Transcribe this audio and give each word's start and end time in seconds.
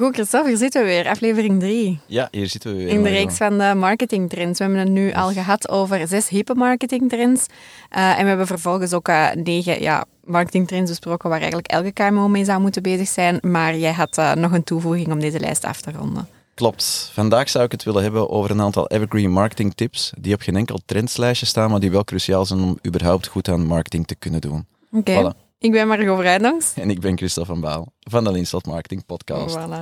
Goed, 0.00 0.14
Christophe, 0.14 0.48
hier 0.48 0.56
zitten 0.56 0.82
we 0.82 0.86
weer, 0.86 1.08
aflevering 1.08 1.60
3. 1.60 1.98
Ja, 2.06 2.28
hier 2.30 2.46
zitten 2.46 2.70
we 2.70 2.76
weer. 2.76 2.88
In 2.88 3.02
de 3.02 3.08
reeks 3.08 3.36
van 3.36 3.58
de 3.58 3.74
marketingtrends. 3.74 4.58
We 4.58 4.64
hebben 4.64 4.82
het 4.82 4.90
nu 4.90 5.12
al 5.12 5.32
gehad 5.32 5.68
over 5.68 6.08
zes 6.08 6.28
hippe 6.28 6.54
marketingtrends. 6.54 7.46
Eh, 7.88 8.10
en 8.10 8.22
we 8.22 8.28
hebben 8.28 8.46
vervolgens 8.46 8.92
ook 8.92 9.08
eh, 9.08 9.30
negen 9.34 9.82
ja, 9.82 10.04
marketingtrends 10.24 10.90
besproken 10.90 11.28
waar 11.28 11.38
eigenlijk 11.38 11.68
elke 11.68 11.92
KMO 11.92 12.28
mee 12.28 12.44
zou 12.44 12.60
moeten 12.60 12.82
bezig 12.82 13.08
zijn. 13.08 13.38
Maar 13.42 13.76
jij 13.76 13.92
had 13.92 14.18
eh, 14.18 14.34
nog 14.34 14.52
een 14.52 14.64
toevoeging 14.64 15.12
om 15.12 15.20
deze 15.20 15.40
lijst 15.40 15.64
af 15.64 15.80
te 15.80 15.92
ronden. 15.92 16.28
Klopt. 16.54 17.10
Vandaag 17.12 17.48
zou 17.48 17.64
ik 17.64 17.72
het 17.72 17.82
willen 17.82 18.02
hebben 18.02 18.30
over 18.30 18.50
een 18.50 18.60
aantal 18.60 18.86
evergreen 18.86 19.30
marketing 19.30 19.74
tips 19.74 20.12
die 20.18 20.34
op 20.34 20.40
geen 20.40 20.56
enkel 20.56 20.78
trendslijstje 20.84 21.46
staan, 21.46 21.70
maar 21.70 21.80
die 21.80 21.90
wel 21.90 22.04
cruciaal 22.04 22.46
zijn 22.46 22.60
om 22.60 22.78
überhaupt 22.86 23.26
goed 23.26 23.48
aan 23.48 23.66
marketing 23.66 24.06
te 24.06 24.14
kunnen 24.14 24.40
doen. 24.40 24.66
Oké, 24.92 25.12
Voilà. 25.12 25.49
Ik 25.60 25.72
ben 25.72 25.88
Margot 25.88 26.18
Vrijdongs. 26.18 26.74
En 26.74 26.90
ik 26.90 27.00
ben 27.00 27.16
Christophe 27.16 27.52
van 27.52 27.60
Baal 27.60 27.92
van 28.00 28.24
de 28.24 28.32
Linstad 28.32 28.66
Marketing 28.66 29.06
Podcast. 29.06 29.58
Voilà. 29.58 29.80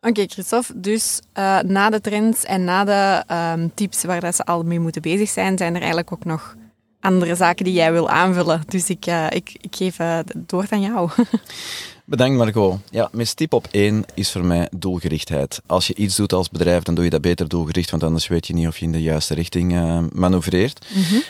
Oké, 0.00 0.24
Christophe. 0.26 0.80
Dus 0.80 1.20
eh, 1.32 1.60
na 1.60 1.90
de 1.90 2.00
trends 2.00 2.44
en 2.44 2.64
na 2.64 2.84
de 2.84 3.22
ehm, 3.26 3.68
tips 3.74 4.04
waar 4.04 4.20
dat 4.20 4.34
ze 4.34 4.44
al 4.44 4.62
mee 4.62 4.80
moeten 4.80 5.02
bezig 5.02 5.28
zijn, 5.28 5.58
zijn 5.58 5.72
er 5.72 5.80
eigenlijk 5.80 6.12
ook 6.12 6.24
nog 6.24 6.56
andere 7.00 7.34
zaken 7.34 7.64
die 7.64 7.74
jij 7.74 7.92
wil 7.92 8.08
aanvullen. 8.08 8.62
Dus 8.66 8.90
ik, 8.90 9.06
eh, 9.06 9.26
ik, 9.30 9.56
ik 9.60 9.76
geef 9.76 9.98
eh, 9.98 10.16
het 10.16 10.50
woord 10.50 10.72
aan 10.72 10.80
jou. 10.80 11.10
Bedankt 12.06 12.36
Margot. 12.36 12.78
Ja, 12.90 13.08
mijn 13.12 13.26
tip 13.34 13.52
op 13.52 13.68
één 13.70 14.04
is 14.14 14.32
voor 14.32 14.44
mij 14.44 14.68
doelgerichtheid. 14.76 15.62
Als 15.66 15.86
je 15.86 15.94
iets 15.94 16.16
doet 16.16 16.32
als 16.32 16.50
bedrijf, 16.50 16.82
dan 16.82 16.94
doe 16.94 17.04
je 17.04 17.10
dat 17.10 17.20
beter 17.20 17.48
doelgericht, 17.48 17.90
want 17.90 18.02
anders 18.02 18.26
weet 18.26 18.46
je 18.46 18.54
niet 18.54 18.66
of 18.66 18.78
je 18.78 18.84
in 18.84 18.92
de 18.92 19.02
juiste 19.02 19.34
richting 19.34 19.74
eh, 19.74 19.98
manoeuvreert. 20.12 20.86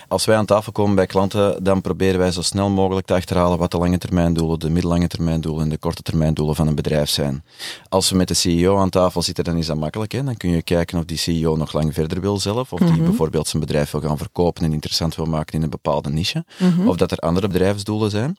Als 0.08 0.24
wij 0.24 0.36
aan 0.36 0.46
tafel 0.46 0.72
komen 0.72 0.94
bij 0.94 1.06
klanten, 1.06 1.64
dan 1.64 1.80
proberen 1.80 2.18
wij 2.18 2.30
zo 2.30 2.42
snel 2.42 2.68
mogelijk 2.68 3.06
te 3.06 3.14
achterhalen 3.14 3.58
wat 3.58 3.70
de 3.70 3.78
lange 3.78 3.98
termijn 3.98 4.32
doelen, 4.32 4.58
de 4.58 4.70
middellange 4.70 5.06
termijn 5.06 5.40
doelen 5.40 5.62
en 5.62 5.68
de 5.68 5.78
korte 5.78 6.02
termijn 6.02 6.34
doelen 6.34 6.54
van 6.54 6.66
een 6.66 6.74
bedrijf 6.74 7.10
zijn. 7.10 7.44
Als 7.88 8.10
we 8.10 8.16
met 8.16 8.28
de 8.28 8.34
CEO 8.34 8.78
aan 8.78 8.90
tafel 8.90 9.22
zitten, 9.22 9.44
dan 9.44 9.56
is 9.56 9.66
dat 9.66 9.76
makkelijk. 9.76 10.12
Hè? 10.12 10.24
Dan 10.24 10.36
kun 10.36 10.50
je 10.50 10.62
kijken 10.62 10.98
of 10.98 11.04
die 11.04 11.18
CEO 11.18 11.56
nog 11.56 11.72
lang 11.72 11.94
verder 11.94 12.20
wil 12.20 12.38
zelf, 12.38 12.72
of 12.72 12.80
die 12.80 13.02
bijvoorbeeld 13.02 13.48
zijn 13.48 13.62
bedrijf 13.62 13.90
wil 13.90 14.00
gaan 14.00 14.18
verkopen 14.18 14.64
en 14.64 14.72
interessant 14.72 15.16
wil 15.16 15.26
maken 15.26 15.54
in 15.54 15.62
een 15.62 15.70
bepaalde 15.70 16.10
niche, 16.10 16.44
of 16.86 16.96
dat 16.96 17.10
er 17.10 17.18
andere 17.18 17.48
bedrijfsdoelen 17.48 18.10
zijn. 18.10 18.36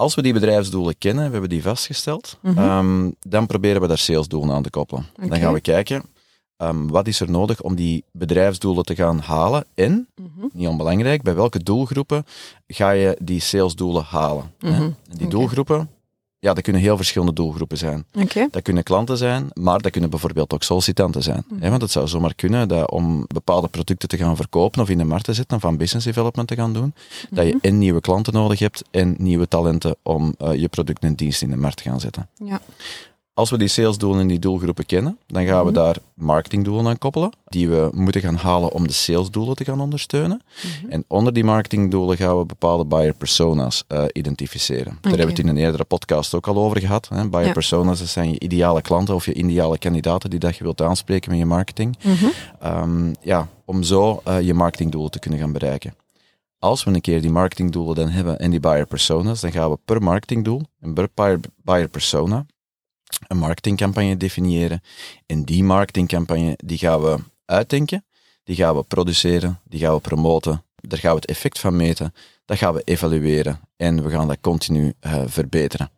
Als 0.00 0.14
we 0.14 0.22
die 0.22 0.32
bedrijfsdoelen 0.32 0.98
kennen, 0.98 1.24
we 1.24 1.30
hebben 1.30 1.48
die 1.48 1.62
vastgesteld, 1.62 2.38
ehm, 2.42 3.10
dan 3.20 3.46
proberen 3.46 3.80
we 3.80 3.86
daar 3.86 3.98
salesdoelen 3.98 4.54
aan 4.54 4.62
te 4.62 4.70
koppelen. 4.70 5.06
Dan 5.28 5.38
gaan 5.38 5.52
we 5.52 5.60
kijken, 5.60 6.02
ehm, 6.56 6.86
wat 6.86 7.06
is 7.06 7.20
er 7.20 7.30
nodig 7.30 7.62
om 7.62 7.74
die 7.74 8.04
bedrijfsdoelen 8.12 8.84
te 8.84 8.94
gaan 8.94 9.18
halen 9.18 9.64
en, 9.74 10.08
niet 10.52 10.68
onbelangrijk, 10.68 11.22
bij 11.22 11.34
welke 11.34 11.62
doelgroepen 11.62 12.24
ga 12.66 12.90
je 12.90 13.16
die 13.22 13.40
salesdoelen 13.40 14.04
halen. 14.04 14.52
En 14.58 14.96
die 15.16 15.28
doelgroepen, 15.28 15.90
ja, 16.40 16.54
dat 16.54 16.62
kunnen 16.62 16.82
heel 16.82 16.96
verschillende 16.96 17.32
doelgroepen 17.32 17.78
zijn. 17.78 18.04
Oké. 18.14 18.48
Dat 18.50 18.62
kunnen 18.62 18.82
klanten 18.82 19.16
zijn, 19.16 19.48
maar 19.52 19.80
dat 19.80 19.92
kunnen 19.92 20.10
bijvoorbeeld 20.10 20.52
ook 20.52 20.62
sollicitanten 20.62 21.22
zijn. 21.22 21.44
hè, 21.58 21.70
Want 21.70 21.82
het 21.82 21.90
zou 21.90 22.08
zomaar 22.08 22.34
kunnen 22.34 22.68
dat 22.68 22.90
om 22.90 23.24
bepaalde 23.26 23.68
producten 23.68 24.08
te 24.08 24.16
gaan 24.16 24.36
verkopen 24.36 24.82
of 24.82 24.88
in 24.88 24.98
de 24.98 25.04
markt 25.04 25.24
te 25.24 25.34
zetten 25.34 25.56
of 25.56 25.64
aan 25.64 25.76
business 25.76 26.06
development 26.06 26.48
te 26.48 26.54
gaan 26.54 26.72
doen, 26.72 26.94
dat 27.30 27.46
je 27.46 27.58
en 27.60 27.78
nieuwe 27.78 28.00
klanten 28.00 28.32
nodig 28.32 28.58
hebt 28.58 28.82
en 28.90 29.14
nieuwe 29.18 29.48
talenten 29.48 29.96
om 30.02 30.34
eh, 30.38 30.54
je 30.54 30.68
product 30.68 31.02
en 31.02 31.14
dienst 31.14 31.42
in 31.42 31.50
de 31.50 31.56
markt 31.56 31.76
te 31.76 31.82
gaan 31.82 32.00
zetten. 32.00 32.28
Ja. 32.44 32.60
Als 33.40 33.50
we 33.50 33.58
die 33.58 33.68
salesdoelen 33.68 34.20
en 34.20 34.26
die 34.26 34.38
doelgroepen 34.38 34.86
kennen, 34.86 35.18
dan 35.26 35.46
gaan 35.46 35.64
we 35.66 35.72
daar 35.72 35.96
marketingdoelen 36.14 36.86
aan 36.86 36.98
koppelen, 36.98 37.30
die 37.44 37.68
we 37.68 37.90
moeten 37.94 38.20
gaan 38.20 38.34
halen 38.34 38.72
om 38.72 38.86
de 38.86 38.92
salesdoelen 38.92 39.56
te 39.56 39.64
gaan 39.64 39.80
ondersteunen. 39.80 40.42
En 40.88 41.04
onder 41.08 41.32
die 41.32 41.44
marketingdoelen 41.44 42.16
gaan 42.16 42.38
we 42.38 42.44
bepaalde 42.44 42.84
buyer 42.84 43.14
persona's 43.14 43.84
eh, 43.86 44.04
identificeren. 44.12 44.98
Daar 45.00 45.12
hebben 45.12 45.26
we 45.26 45.32
het 45.32 45.38
in 45.38 45.48
een 45.48 45.56
eerdere 45.56 45.84
podcast 45.84 46.34
ook 46.34 46.46
al 46.46 46.56
over 46.56 46.80
gehad. 46.80 47.08
Hè. 47.08 47.28
Buyer 47.28 47.46
Ja. 47.46 47.52
persona's, 47.52 47.98
dat 47.98 48.08
zijn 48.08 48.30
je 48.30 48.40
ideale 48.40 48.82
klanten 48.82 49.14
of 49.14 49.26
je 49.26 49.34
ideale 49.34 49.78
kandidaten 49.78 50.30
die 50.30 50.38
dat 50.38 50.56
je 50.56 50.64
wilt 50.64 50.82
aanspreken 50.82 51.30
met 51.30 51.38
je 51.38 51.46
marketing. 51.46 51.98
Ehm, 52.60 53.12
ja, 53.20 53.48
om 53.64 53.82
zo 53.82 54.20
eh, 54.24 54.40
je 54.40 54.54
marketingdoelen 54.54 55.10
te 55.10 55.18
kunnen 55.18 55.40
gaan 55.40 55.52
bereiken. 55.52 55.94
Als 56.58 56.84
we 56.84 56.90
een 56.94 57.00
keer 57.00 57.20
die 57.20 57.30
marketingdoelen 57.30 57.94
dan 57.94 58.08
hebben 58.08 58.38
en 58.38 58.50
die 58.50 58.60
buyer 58.60 58.86
personas, 58.86 59.40
dan 59.40 59.52
gaan 59.52 59.70
we 59.70 59.78
per 59.84 60.02
marketingdoel 60.02 60.62
en 60.80 60.94
per 60.94 61.08
buyer, 61.14 61.40
buyer 61.62 61.88
persona 61.88 62.46
een 63.28 63.38
marketingcampagne 63.38 64.16
definiëren. 64.16 64.82
En 65.26 65.44
die 65.44 65.64
marketingcampagne 65.64 66.58
die 66.64 66.78
gaan 66.78 67.02
we 67.02 67.18
uitdenken, 67.44 68.04
die 68.44 68.56
gaan 68.56 68.76
we 68.76 68.82
produceren, 68.82 69.60
die 69.64 69.80
gaan 69.80 69.94
we 69.94 70.00
promoten, 70.00 70.64
daar 70.74 70.98
gaan 70.98 71.14
we 71.14 71.20
het 71.20 71.30
effect 71.30 71.58
van 71.58 71.76
meten, 71.76 72.14
dat 72.44 72.58
gaan 72.58 72.74
we 72.74 72.82
evalueren 72.84 73.60
en 73.76 74.02
we 74.02 74.10
gaan 74.10 74.28
dat 74.28 74.40
continu 74.40 74.94
eh, 75.00 75.22
verbeteren. 75.26 75.90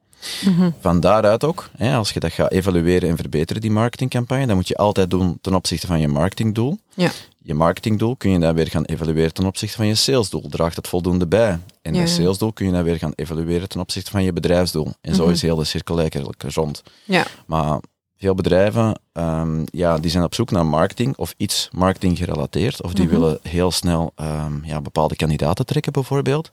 Van 0.80 1.00
daaruit 1.00 1.44
ook, 1.44 1.70
hè, 1.76 1.96
als 1.96 2.10
je 2.10 2.20
dat 2.20 2.32
gaat 2.32 2.52
evalueren 2.52 3.08
en 3.08 3.16
verbeteren, 3.16 3.62
die 3.62 3.70
marketingcampagne, 3.70 4.46
dan 4.46 4.56
moet 4.56 4.68
je 4.68 4.76
altijd 4.76 5.10
doen 5.10 5.38
ten 5.40 5.54
opzichte 5.54 5.86
van 5.86 6.00
je 6.00 6.08
marketingdoel. 6.08 6.78
Ja. 6.94 7.10
Je 7.44 7.54
marketingdoel 7.54 8.16
kun 8.16 8.30
je 8.30 8.38
dan 8.38 8.54
weer 8.54 8.68
gaan 8.68 8.84
evalueren 8.84 9.34
ten 9.34 9.46
opzichte 9.46 9.76
van 9.76 9.86
je 9.86 9.94
salesdoel. 9.94 10.48
Draagt 10.48 10.76
het 10.76 10.88
voldoende 10.88 11.26
bij? 11.26 11.58
En 11.82 11.94
Ja, 11.94 12.00
dat 12.00 12.08
ja. 12.08 12.14
salesdoel 12.14 12.52
kun 12.52 12.66
je 12.66 12.72
dan 12.72 12.82
weer 12.82 12.98
gaan 12.98 13.12
evalueren 13.14 13.68
ten 13.68 13.80
opzichte 13.80 14.10
van 14.10 14.22
je 14.22 14.32
bedrijfsdoel. 14.32 14.92
En 15.00 15.14
zo 15.14 15.28
is 15.28 15.42
heel 15.42 15.56
de 15.56 15.64
cirkel 15.64 16.00
eigenlijk 16.00 16.42
rond. 16.42 16.82
Ja. 17.04 17.26
Maar 17.46 17.80
veel 18.22 18.34
bedrijven 18.34 19.00
ehm, 19.12 19.62
ja, 19.64 19.98
die 19.98 20.10
zijn 20.10 20.24
op 20.24 20.34
zoek 20.34 20.50
naar 20.50 20.66
marketing 20.66 21.16
of 21.16 21.34
iets 21.36 21.68
marketing 21.72 22.18
gerelateerd. 22.18 22.82
Of 22.82 22.92
die 22.94 23.08
willen 23.08 23.38
heel 23.42 23.70
snel 23.70 24.12
ehm, 24.16 24.64
ja, 24.64 24.80
bepaalde 24.80 25.16
kandidaten 25.16 25.66
trekken 25.66 25.92
bijvoorbeeld. 25.92 26.50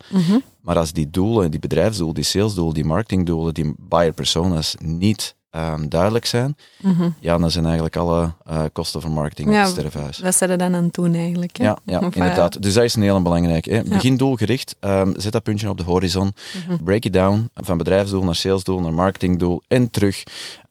Maar 0.62 0.78
als 0.78 0.92
die 0.94 1.10
doelen, 1.10 1.52
die 1.52 1.60
bedrijfsdoelen, 1.60 2.16
die 2.16 2.24
salesdoelen, 2.24 2.74
die 2.74 2.86
marketingdoelen, 2.86 3.54
die 3.54 3.74
buyer 3.78 4.14
personas 4.14 4.76
niet 4.80 5.36
ehm, 5.50 5.88
duidelijk 5.88 6.26
zijn, 6.26 6.56
ja, 7.20 7.38
dan 7.38 7.52
zijn 7.52 7.66
eigenlijk 7.66 7.96
alle 7.96 8.32
eh, 8.46 8.64
kosten 8.74 9.02
van 9.02 9.12
marketing 9.12 9.50
Ja, 9.52 9.60
op 9.60 9.66
het 9.66 9.78
sterfhuis. 9.78 10.20
Wat 10.20 10.36
zijn 10.36 10.50
er 10.50 10.58
dan 10.58 10.76
aan 10.76 10.84
het 10.84 10.94
doen 10.94 11.14
eigenlijk? 11.14 11.58
hè? 11.58 11.64
Ja, 11.64 11.78
ja 11.86 11.98
Of, 12.00 12.16
eh, 12.16 12.22
inderdaad. 12.22 12.62
Dus 12.62 12.74
dat 12.74 12.84
is 12.84 12.96
een 12.96 13.02
heel 13.02 13.22
belangrijk. 13.22 13.66
Hè. 13.66 13.84
Begin 13.84 14.18
doelgericht, 14.18 14.76
zet 15.16 15.32
dat 15.32 15.44
puntje 15.44 15.70
op 15.70 15.78
de 15.78 15.84
horizon, 15.84 16.34
Mhm. 16.68 16.84
break 16.84 17.04
it 17.04 17.14
down, 17.14 17.50
van 17.54 17.78
bedrijfsdoel 17.78 18.24
naar 18.24 18.36
salesdoel, 18.36 18.80
naar 18.80 18.94
marketingdoel 18.94 19.62
en 19.68 19.90
terug, 19.90 20.24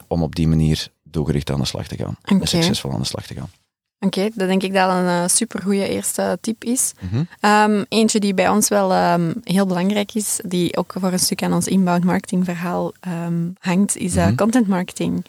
om 0.08 0.22
op 0.22 0.34
die 0.34 0.48
manier 0.48 0.88
doelgericht 1.02 1.50
aan 1.50 1.60
de 1.60 1.66
slag 1.66 1.86
te 1.86 1.96
gaan. 1.96 2.16
En 2.22 2.46
succesvol 2.46 2.92
aan 2.92 3.00
de 3.00 3.06
slag 3.06 3.26
te 3.26 3.34
gaan. 3.34 3.50
Oké, 4.00 4.28
dat 4.34 4.48
denk 4.48 4.62
ik 4.62 4.72
dat 4.74 4.90
een 4.90 5.06
eh, 5.06 5.26
supergoeie 5.28 5.88
eerste 5.88 6.38
tip 6.40 6.64
is. 6.64 6.92
Mhm. 7.00 7.22
Ehm, 7.40 7.84
eentje 7.88 8.20
die 8.20 8.34
bij 8.34 8.48
ons 8.48 8.68
wel 8.68 8.92
ehm, 8.92 9.32
heel 9.42 9.66
belangrijk 9.66 10.14
is, 10.14 10.40
die 10.44 10.76
ook 10.76 10.94
voor 11.00 11.12
een 11.12 11.18
stuk 11.18 11.42
aan 11.42 11.52
ons 11.52 11.66
inbound 11.66 12.04
marketing 12.04 12.44
verhaal 12.44 12.92
ehm, 13.00 13.48
hangt, 13.58 13.96
is 13.96 14.16
eh, 14.16 14.24
Mhm. 14.26 14.34
content 14.34 14.66
marketing. 14.68 15.24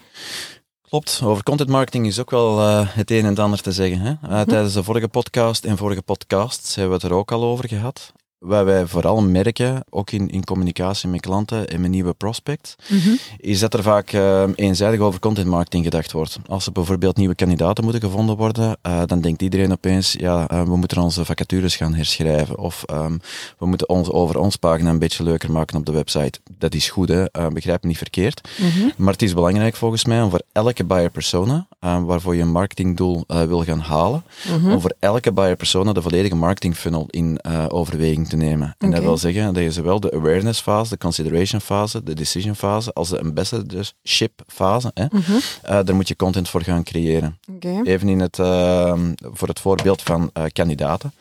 Klopt, 0.82 1.22
over 1.24 1.44
content 1.44 1.70
marketing 1.70 2.06
is 2.06 2.20
ook 2.20 2.30
wel 2.32 2.60
eh, 2.60 2.88
het 2.90 3.12
een 3.12 3.18
en 3.24 3.26
het 3.26 3.40
ander 3.40 3.62
te 3.62 3.72
zeggen. 3.72 4.00
Hè? 4.00 4.14
Mhm. 4.22 4.46
Tijdens 4.50 4.74
de 4.74 4.84
vorige 4.84 5.08
podcast 5.08 5.66
en 5.66 5.78
vorige 5.78 6.02
podcasts 6.02 6.76
hebben 6.76 6.98
we 6.98 7.02
het 7.04 7.12
er 7.12 7.18
ook 7.18 7.32
al 7.32 7.44
over 7.44 7.68
gehad. 7.68 8.14
Wat 8.40 8.64
wij 8.66 8.86
vooral 8.88 9.22
merken, 9.22 9.84
ook 9.90 10.12
in, 10.12 10.30
in 10.30 10.44
communicatie 10.44 11.10
met 11.10 11.22
klanten 11.22 11.68
en 11.68 11.82
met 11.82 11.90
nieuwe 11.90 12.14
prospects, 12.14 12.76
Mhm. 12.90 13.10
is 13.38 13.60
dat 13.60 13.74
er 13.74 13.84
vaak 13.84 14.12
eh, 14.12 14.44
eenzijdig 14.56 15.00
over 15.00 15.20
content 15.20 15.48
marketing 15.48 15.84
gedacht 15.84 16.12
wordt. 16.12 16.40
Als 16.48 16.66
er 16.66 16.72
bijvoorbeeld 16.72 17.18
nieuwe 17.18 17.36
kandidaten 17.36 17.84
moeten 17.84 18.02
gevonden 18.02 18.38
worden, 18.38 18.78
eh, 18.82 19.02
dan 19.06 19.22
denkt 19.22 19.42
iedereen 19.42 19.72
opeens, 19.72 20.12
ja, 20.20 20.48
eh, 20.48 20.64
we 20.64 20.76
moeten 20.78 21.02
onze 21.02 21.26
vacatures 21.26 21.76
gaan 21.76 21.94
herschrijven. 21.94 22.58
Of 22.58 22.84
ehm, 22.86 23.18
we 23.58 23.66
moeten 23.66 23.90
ons 23.90 24.10
over 24.12 24.38
ons 24.40 24.56
pagina 24.56 24.90
een 24.90 25.00
beetje 25.00 25.24
leuker 25.24 25.52
maken 25.52 25.78
op 25.78 25.86
de 25.86 25.92
website. 25.92 26.40
Dat 26.58 26.74
is 26.74 26.90
goed, 26.90 27.10
hè? 27.10 27.24
Eh, 27.32 27.48
begrijp 27.48 27.82
me 27.82 27.88
niet 27.88 27.98
verkeerd. 27.98 28.50
Maar 28.98 29.14
het 29.14 29.22
is 29.22 29.34
belangrijk 29.34 29.76
volgens 29.76 30.06
mij 30.06 30.22
om 30.22 30.30
voor 30.30 30.42
elke 30.52 30.84
buyer 30.84 31.10
persona, 31.10 31.68
eh, 31.80 32.04
waarvoor 32.04 32.36
je 32.36 32.42
een 32.42 32.52
marketingdoel 32.52 33.24
wil 33.28 33.64
gaan 33.64 33.80
halen, 33.80 34.24
om 34.64 34.82
voor 34.82 34.94
elke 35.00 35.32
buyer 35.32 35.56
persona 35.56 35.94
de 35.94 36.02
volledige 36.02 36.36
marketing 36.36 36.76
funnel 36.76 37.06
in 37.10 37.40
overweging 37.70 38.29
te 38.30 38.36
nemen. 38.38 38.76
En 38.78 38.92
dat 38.92 39.02
wil 39.02 39.18
zeggen 39.18 39.54
dat 39.54 39.64
je 39.64 39.72
zowel 39.72 40.00
de 40.00 40.12
awareness 40.12 40.62
fase, 40.62 40.90
de 40.90 40.98
consideration 40.98 41.62
fase, 41.62 42.04
de 42.04 42.14
decision 42.14 42.56
fase, 42.56 42.94
als 42.94 43.10
de 43.10 43.20
ambassadorship 43.20 44.42
fase, 44.48 44.92
hè, 44.94 45.06
eh, 45.62 45.80
daar 45.86 45.96
moet 45.96 46.08
je 46.08 46.16
content 46.16 46.50
voor 46.50 46.62
gaan 46.62 46.84
creëren. 46.84 47.40
Even 47.84 48.10
in 48.10 48.20
het, 48.20 48.40
eh, 48.40 48.94
voor 49.22 49.48
het 49.48 49.60
voorbeeld 49.60 50.02
van 50.02 50.30
eh, 50.34 50.44
kandidaten. 50.54 51.14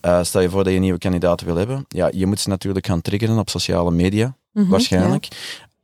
Eh, 0.00 0.22
stel 0.22 0.40
je 0.40 0.50
voor 0.50 0.64
dat 0.64 0.72
je 0.72 0.78
nieuwe 0.78 0.98
kandidaten 0.98 1.46
wil 1.46 1.56
hebben. 1.56 1.84
Ja, 1.88 2.10
je 2.12 2.26
moet 2.26 2.40
ze 2.40 2.48
natuurlijk 2.48 2.86
gaan 2.86 3.00
triggeren 3.02 3.38
op 3.38 3.50
sociale 3.50 3.90
media, 3.90 4.36
waarschijnlijk. 4.52 5.28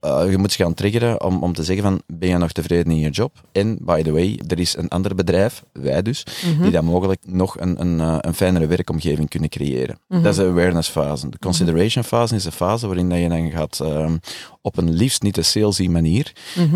Eh, 0.00 0.30
je 0.30 0.38
moet 0.38 0.52
ze 0.52 0.62
gaan 0.62 0.74
triggeren 0.74 1.24
om, 1.24 1.42
om 1.42 1.52
te 1.52 1.64
zeggen 1.64 1.84
van, 1.84 2.02
ben 2.06 2.28
je 2.28 2.36
nog 2.36 2.52
tevreden 2.52 2.92
in 2.92 2.98
je 2.98 3.10
job? 3.10 3.42
En, 3.52 3.78
by 3.80 4.02
the 4.02 4.12
way, 4.12 4.40
er 4.46 4.58
is 4.58 4.76
een 4.76 4.88
ander 4.88 5.14
bedrijf, 5.14 5.64
wij 5.72 6.02
dus, 6.02 6.26
die 6.62 6.70
dan 6.70 6.84
mogelijk 6.84 7.20
nog 7.26 7.60
een, 7.60 7.80
een, 7.80 8.00
eh, 8.00 8.16
een 8.20 8.34
fijnere 8.34 8.66
werkomgeving 8.66 9.28
kunnen 9.28 9.48
creëren. 9.48 9.98
Dat 10.08 10.24
is 10.24 10.36
de 10.36 10.46
awareness 10.46 10.88
fase. 10.88 11.28
De 11.28 11.38
consideration 11.38 12.04
fase 12.04 12.34
is 12.34 12.42
de 12.42 12.52
fase 12.52 12.86
waarin 12.86 13.08
dat 13.08 13.18
je 13.18 13.28
dan 13.28 13.50
gaat 13.50 13.80
ehm, 13.80 14.16
op 14.62 14.76
een 14.76 14.92
liefst 14.92 15.22
niet 15.22 15.36
een 15.36 15.44
salesy 15.44 15.86
manier 15.88 16.32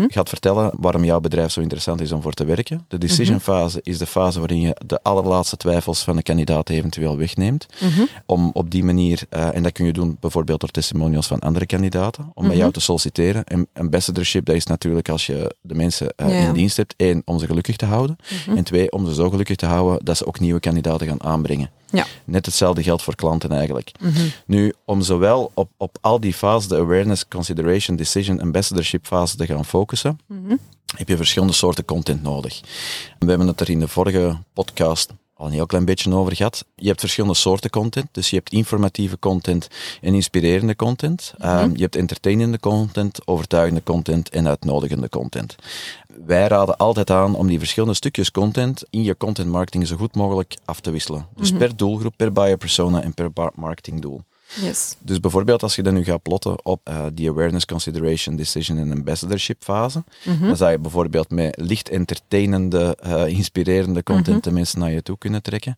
gaat 0.07 0.29
vertellen 0.29 0.71
waarom 0.79 1.03
jouw 1.03 1.19
bedrijf 1.19 1.51
zo 1.51 1.59
interessant 1.61 2.01
is 2.01 2.11
om 2.11 2.21
voor 2.21 2.33
te 2.33 2.45
werken. 2.45 2.85
De 2.87 2.97
decision 2.97 3.39
fase 3.39 3.79
is 3.83 3.97
de 3.97 4.05
fase 4.05 4.39
waarin 4.39 4.61
je 4.61 4.75
de 4.85 5.03
allerlaatste 5.03 5.57
twijfels 5.57 6.03
van 6.03 6.15
de 6.15 6.23
kandidaat 6.23 6.69
eventueel 6.69 7.17
wegneemt. 7.17 7.65
Om 8.25 8.49
op 8.53 8.71
die 8.71 8.83
manier, 8.83 9.21
eh, 9.29 9.55
en 9.55 9.63
dat 9.63 9.71
kun 9.71 9.85
je 9.85 9.93
doen 9.93 10.17
bijvoorbeeld 10.19 10.59
door 10.59 10.69
testimonials 10.69 11.27
van 11.27 11.39
andere 11.39 11.65
kandidaten, 11.65 12.31
om 12.33 12.47
bij 12.47 12.57
jou 12.57 12.71
te 12.71 12.79
solliciteren. 12.79 13.11
En 13.19 13.67
ambassadorship, 13.73 14.45
dat 14.45 14.55
is 14.55 14.65
natuurlijk 14.65 15.09
als 15.09 15.25
je 15.25 15.55
de 15.61 15.75
mensen 15.75 16.13
eh, 16.15 16.29
Ja. 16.41 16.47
in 16.47 16.53
dienst 16.53 16.77
hebt, 16.77 16.93
één, 16.97 17.21
om 17.25 17.39
ze 17.39 17.45
gelukkig 17.45 17.75
te 17.75 17.85
houden. 17.85 18.15
En 18.47 18.63
twee, 18.63 18.91
om 18.91 19.05
ze 19.07 19.13
zo 19.13 19.29
gelukkig 19.29 19.55
te 19.55 19.65
houden 19.65 20.05
dat 20.05 20.17
ze 20.17 20.25
ook 20.25 20.39
nieuwe 20.39 20.59
kandidaten 20.59 21.07
gaan 21.07 21.23
aanbrengen. 21.23 21.69
Ja. 21.91 22.05
Net 22.25 22.45
hetzelfde 22.45 22.83
geldt 22.83 23.01
voor 23.03 23.15
klanten 23.15 23.51
eigenlijk. 23.51 23.91
Nu, 24.45 24.73
om 24.85 25.01
zowel 25.01 25.51
op, 25.53 25.69
op 25.77 25.97
al 26.01 26.19
die 26.19 26.33
fases, 26.33 26.67
de 26.69 26.77
awareness, 26.77 27.27
consideration, 27.27 27.95
decision, 27.97 28.41
ambassadorship 28.41 29.05
fase 29.05 29.35
te 29.37 29.45
gaan 29.45 29.65
focussen, 29.65 30.19
heb 30.97 31.07
je 31.07 31.17
verschillende 31.17 31.53
soorten 31.53 31.85
content 31.85 32.23
nodig. 32.23 32.61
We 33.19 33.29
hebben 33.29 33.47
het 33.47 33.59
er 33.59 33.69
in 33.69 33.79
de 33.79 33.87
vorige 33.87 34.37
podcast 34.53 35.11
al 35.43 35.49
een 35.49 35.55
heel 35.55 35.65
klein 35.65 35.85
beetje 35.85 36.13
over 36.13 36.35
gehad. 36.35 36.65
Je 36.75 36.87
hebt 36.87 36.99
verschillende 36.99 37.35
soorten 37.35 37.69
content. 37.69 38.07
Dus 38.11 38.29
je 38.29 38.35
hebt 38.35 38.51
informatieve 38.51 39.19
content 39.19 39.67
en 40.01 40.13
inspirerende 40.13 40.75
content. 40.75 41.33
Um, 41.45 41.75
je 41.75 41.81
hebt 41.81 41.95
entertainende 41.95 42.59
content, 42.59 43.27
overtuigende 43.27 43.83
content 43.83 44.29
en 44.29 44.47
uitnodigende 44.47 45.09
content. 45.09 45.55
Wij 46.25 46.47
raden 46.47 46.77
altijd 46.77 47.09
aan 47.09 47.35
om 47.35 47.47
die 47.47 47.59
verschillende 47.59 47.95
stukjes 47.95 48.31
content 48.31 48.83
in 48.89 49.03
je 49.03 49.17
content 49.17 49.49
marketing 49.49 49.87
zo 49.87 49.95
goed 49.95 50.15
mogelijk 50.15 50.55
af 50.65 50.79
te 50.79 50.91
wisselen. 50.91 51.27
Dus 51.35 51.51
per 51.51 51.75
doelgroep, 51.75 52.13
per 52.17 52.31
buyer 52.31 52.57
persona 52.57 53.01
en 53.01 53.13
per 53.13 53.31
marketingdoel. 53.55 54.21
Yes. 54.61 54.95
Dus 54.99 55.19
bijvoorbeeld 55.19 55.63
als 55.63 55.75
je 55.75 55.83
dat 55.83 55.93
nu 55.93 56.03
gaat 56.03 56.21
plotten 56.21 56.65
op 56.65 56.79
eh, 56.83 57.05
die 57.13 57.29
awareness, 57.29 57.65
consideration, 57.65 58.35
decision 58.35 58.77
en 58.77 58.91
ambassadorship 58.91 59.63
fase, 59.63 60.03
dan 60.41 60.57
zou 60.57 60.71
je 60.71 60.79
bijvoorbeeld 60.79 61.29
met 61.29 61.55
licht 61.61 61.89
entertainende, 61.89 62.97
eh, 63.01 63.27
inspirerende 63.27 64.03
content 64.03 64.43
de 64.43 64.51
mensen 64.51 64.79
naar 64.79 64.91
je 64.91 65.01
toe 65.01 65.17
kunnen 65.17 65.41
trekken. 65.41 65.77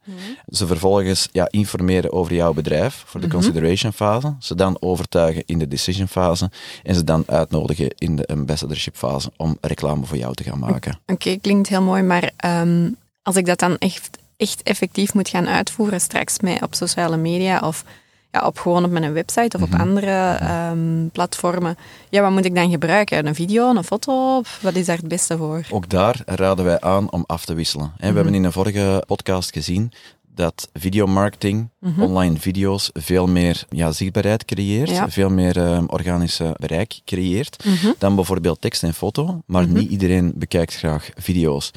Ze 0.50 0.68
vervolgens 0.68 1.30
ja, 1.32 1.48
informeren 1.50 2.12
over 2.12 2.34
jouw 2.34 2.54
bedrijf 2.54 3.04
voor 3.06 3.22
de 3.22 3.28
consideration 3.28 3.94
fase, 3.94 4.36
ze 4.40 4.56
dan 4.56 4.78
overtuigen 4.80 5.44
in 5.46 5.60
de 5.60 5.68
decision 5.68 6.08
fase 6.08 6.52
en 6.84 6.96
ze 6.96 7.04
dan 7.04 7.24
uitnodigen 7.28 7.90
in 7.98 8.16
de 8.16 8.28
ambassadorship 8.28 8.96
fase 8.96 9.32
om 9.38 9.58
reclame 9.62 10.06
voor 10.06 10.18
jou 10.18 10.34
te 10.34 10.44
gaan 10.44 10.60
maken. 10.60 11.00
Oké, 11.06 11.38
klinkt 11.38 11.70
heel 11.70 11.82
mooi, 11.82 12.02
maar 12.02 12.32
ehm, 12.38 12.90
als 13.22 13.36
ik 13.36 13.46
dat 13.46 13.60
dan 13.60 13.78
echt, 13.78 14.18
echt 14.38 14.64
effectief 14.64 15.14
moet 15.14 15.30
gaan 15.30 15.48
uitvoeren 15.48 16.02
straks 16.02 16.40
mee 16.40 16.62
op 16.62 16.76
sociale 16.76 17.18
media 17.18 17.60
of 17.60 17.84
ja, 18.36 18.48
op 18.48 18.60
gewoon 18.60 18.84
op 18.86 18.92
mijn 18.92 19.14
website 19.14 19.58
of 19.58 19.64
op 19.64 19.80
andere 19.80 20.38
ehm, 20.40 21.08
platformen, 21.12 21.78
ja, 22.10 22.22
wat 22.22 22.32
moet 22.32 22.46
ik 22.46 22.56
dan 22.56 22.70
gebruiken? 22.70 23.28
Een 23.28 23.36
video, 23.36 23.76
een 23.76 23.84
foto? 23.84 24.38
Of 24.38 24.60
wat 24.62 24.76
is 24.76 24.86
daar 24.86 24.98
het 24.98 25.08
beste 25.08 25.38
voor? 25.38 25.66
Ook 25.70 25.90
daar 25.90 26.22
raden 26.26 26.66
wij 26.66 26.80
aan 26.80 27.12
om 27.12 27.24
af 27.28 27.46
te 27.46 27.54
wisselen. 27.54 27.92
hè. 27.98 28.10
We 28.10 28.16
hebben 28.16 28.34
in 28.34 28.44
een 28.44 28.52
vorige 28.52 29.04
podcast 29.08 29.52
gezien 29.54 29.92
dat 30.36 30.70
videomarketing, 30.74 31.70
online 32.00 32.38
video's, 32.38 32.90
veel 32.94 33.28
meer 33.28 33.66
ja, 33.70 33.92
zichtbaarheid 33.92 34.46
creëert, 34.46 34.90
Ja. 34.90 35.10
veel 35.10 35.30
meer 35.30 35.58
eh, 35.58 35.84
organische 35.88 36.56
bereik 36.60 37.00
creëert 37.06 37.64
dan 37.98 38.16
bijvoorbeeld 38.16 38.62
tekst 38.62 38.84
en 38.84 38.94
foto. 38.94 39.42
Maar 39.46 39.68
niet 39.68 39.90
iedereen 39.90 40.34
bekijkt 40.36 40.76
graag 40.76 41.10
video's. 41.16 41.72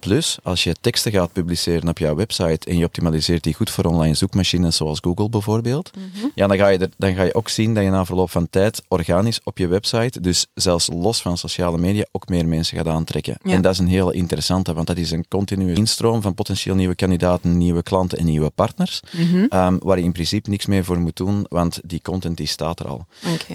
Plus, 0.00 0.38
als 0.42 0.64
je 0.64 0.74
teksten 0.80 1.12
gaat 1.12 1.32
publiceren 1.32 1.88
op 1.88 1.98
jouw 1.98 2.14
website 2.14 2.70
en 2.70 2.76
je 2.78 2.84
optimaliseert 2.84 3.42
die 3.42 3.54
goed 3.54 3.70
voor 3.70 3.84
online 3.84 4.14
zoekmachines 4.14 4.76
zoals 4.76 4.98
Google 5.02 5.28
bijvoorbeeld, 5.28 5.90
ja, 6.34 6.46
dan, 6.46 6.56
ga 6.56 6.68
je 6.68 6.78
er, 6.78 6.90
dan 6.96 7.14
ga 7.14 7.22
je 7.22 7.34
ook 7.34 7.48
zien 7.48 7.74
dat 7.74 7.84
je 7.84 7.90
na 7.90 8.04
verloop 8.04 8.30
van 8.30 8.50
tijd 8.50 8.82
organisch 8.88 9.40
op 9.44 9.58
je 9.58 9.66
website, 9.66 10.20
dus 10.20 10.46
zelfs 10.54 10.88
los 10.92 11.22
van 11.22 11.38
sociale 11.38 11.78
media, 11.78 12.04
ook 12.12 12.28
meer 12.28 12.48
mensen 12.48 12.76
gaat 12.76 12.86
aantrekken. 12.86 13.36
Ja. 13.42 13.52
En 13.52 13.62
dat 13.62 13.72
is 13.72 13.78
een 13.78 13.86
hele 13.88 14.12
interessante, 14.12 14.72
want 14.74 14.86
dat 14.86 14.96
is 14.96 15.10
een 15.10 15.24
continue 15.28 15.74
instroom 15.74 16.22
van 16.22 16.34
potentieel 16.34 16.74
nieuwe 16.76 16.94
kandidaten, 16.94 17.58
nieuwe 17.58 17.82
klanten 17.82 17.96
en 18.06 18.24
nieuwe 18.24 18.50
partners, 18.50 19.00
ehm, 19.48 19.76
waar 19.82 19.98
je 19.98 20.04
in 20.04 20.12
principe 20.12 20.50
niks 20.50 20.66
meer 20.66 20.84
voor 20.84 20.98
moet 20.98 21.16
doen, 21.16 21.46
want 21.48 21.80
die 21.84 22.02
content 22.02 22.36
die 22.36 22.46
staat 22.46 22.80
er 22.80 22.88
al. 22.88 23.06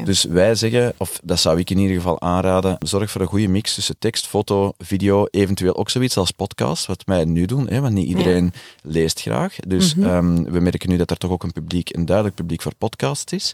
Dus 0.06 0.24
wij 0.24 0.56
zeggen, 0.56 0.94
of 0.98 1.20
dat 1.24 1.40
zou 1.40 1.60
ik 1.60 1.70
in 1.70 1.78
ieder 1.78 1.96
geval 1.96 2.22
aanraden, 2.22 2.76
zorg 2.80 3.12
voor 3.12 3.22
een 3.22 3.28
goede 3.28 3.48
mix 3.48 3.74
tussen 3.74 3.96
tekst, 4.00 4.28
foto, 4.28 4.74
video, 4.78 5.26
eventueel 5.32 5.76
ook 5.76 5.90
zoiets 5.90 6.18
als 6.18 6.32
podcast, 6.32 6.86
wat 6.86 7.04
wij 7.06 7.26
nu 7.26 7.46
doen, 7.46 7.68
hè, 7.68 7.82
want 7.82 7.94
niet 7.94 8.08
iedereen 8.08 8.54
leest 8.82 9.22
graag. 9.22 9.56
Dus 9.68 9.96
ehm, 9.98 10.44
we 10.44 10.60
merken 10.60 10.90
nu 10.90 10.98
dat 10.98 11.12
er 11.12 11.18
toch 11.18 11.32
ook 11.32 11.44
een 11.44 11.52
publiek, 11.52 11.96
een 11.96 12.06
duidelijk 12.06 12.36
publiek 12.36 12.62
voor 12.62 12.76
podcasts 12.78 13.34
is. 13.34 13.52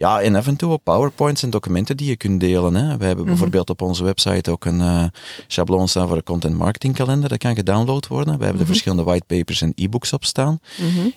Ja, 0.00 0.20
en 0.20 0.34
af 0.34 0.46
en 0.46 0.56
toe 0.56 0.72
ook 0.72 0.82
powerpoints 0.82 1.42
en 1.42 1.50
documenten 1.50 1.96
die 1.96 2.08
je 2.08 2.16
kunt 2.16 2.40
delen. 2.40 2.74
Hè. 2.74 2.96
We 2.96 3.04
hebben 3.04 3.24
bijvoorbeeld 3.24 3.70
op 3.70 3.82
onze 3.82 4.04
website 4.04 4.50
ook 4.50 4.64
een 4.64 4.80
eh 4.80 5.04
schabloon 5.46 5.88
staan 5.88 6.08
voor 6.08 6.16
een 6.16 6.22
content 6.22 6.56
marketing 6.56 6.94
kalender. 6.94 7.28
Dat 7.28 7.38
kan 7.38 7.54
gedownload 7.54 8.06
worden. 8.06 8.38
We 8.38 8.44
hebben 8.44 8.60
er 8.60 8.66
verschillende 8.66 9.02
whitepapers 9.02 9.62
en 9.62 9.72
e-books 9.74 10.12
op 10.12 10.24
staan. 10.24 10.60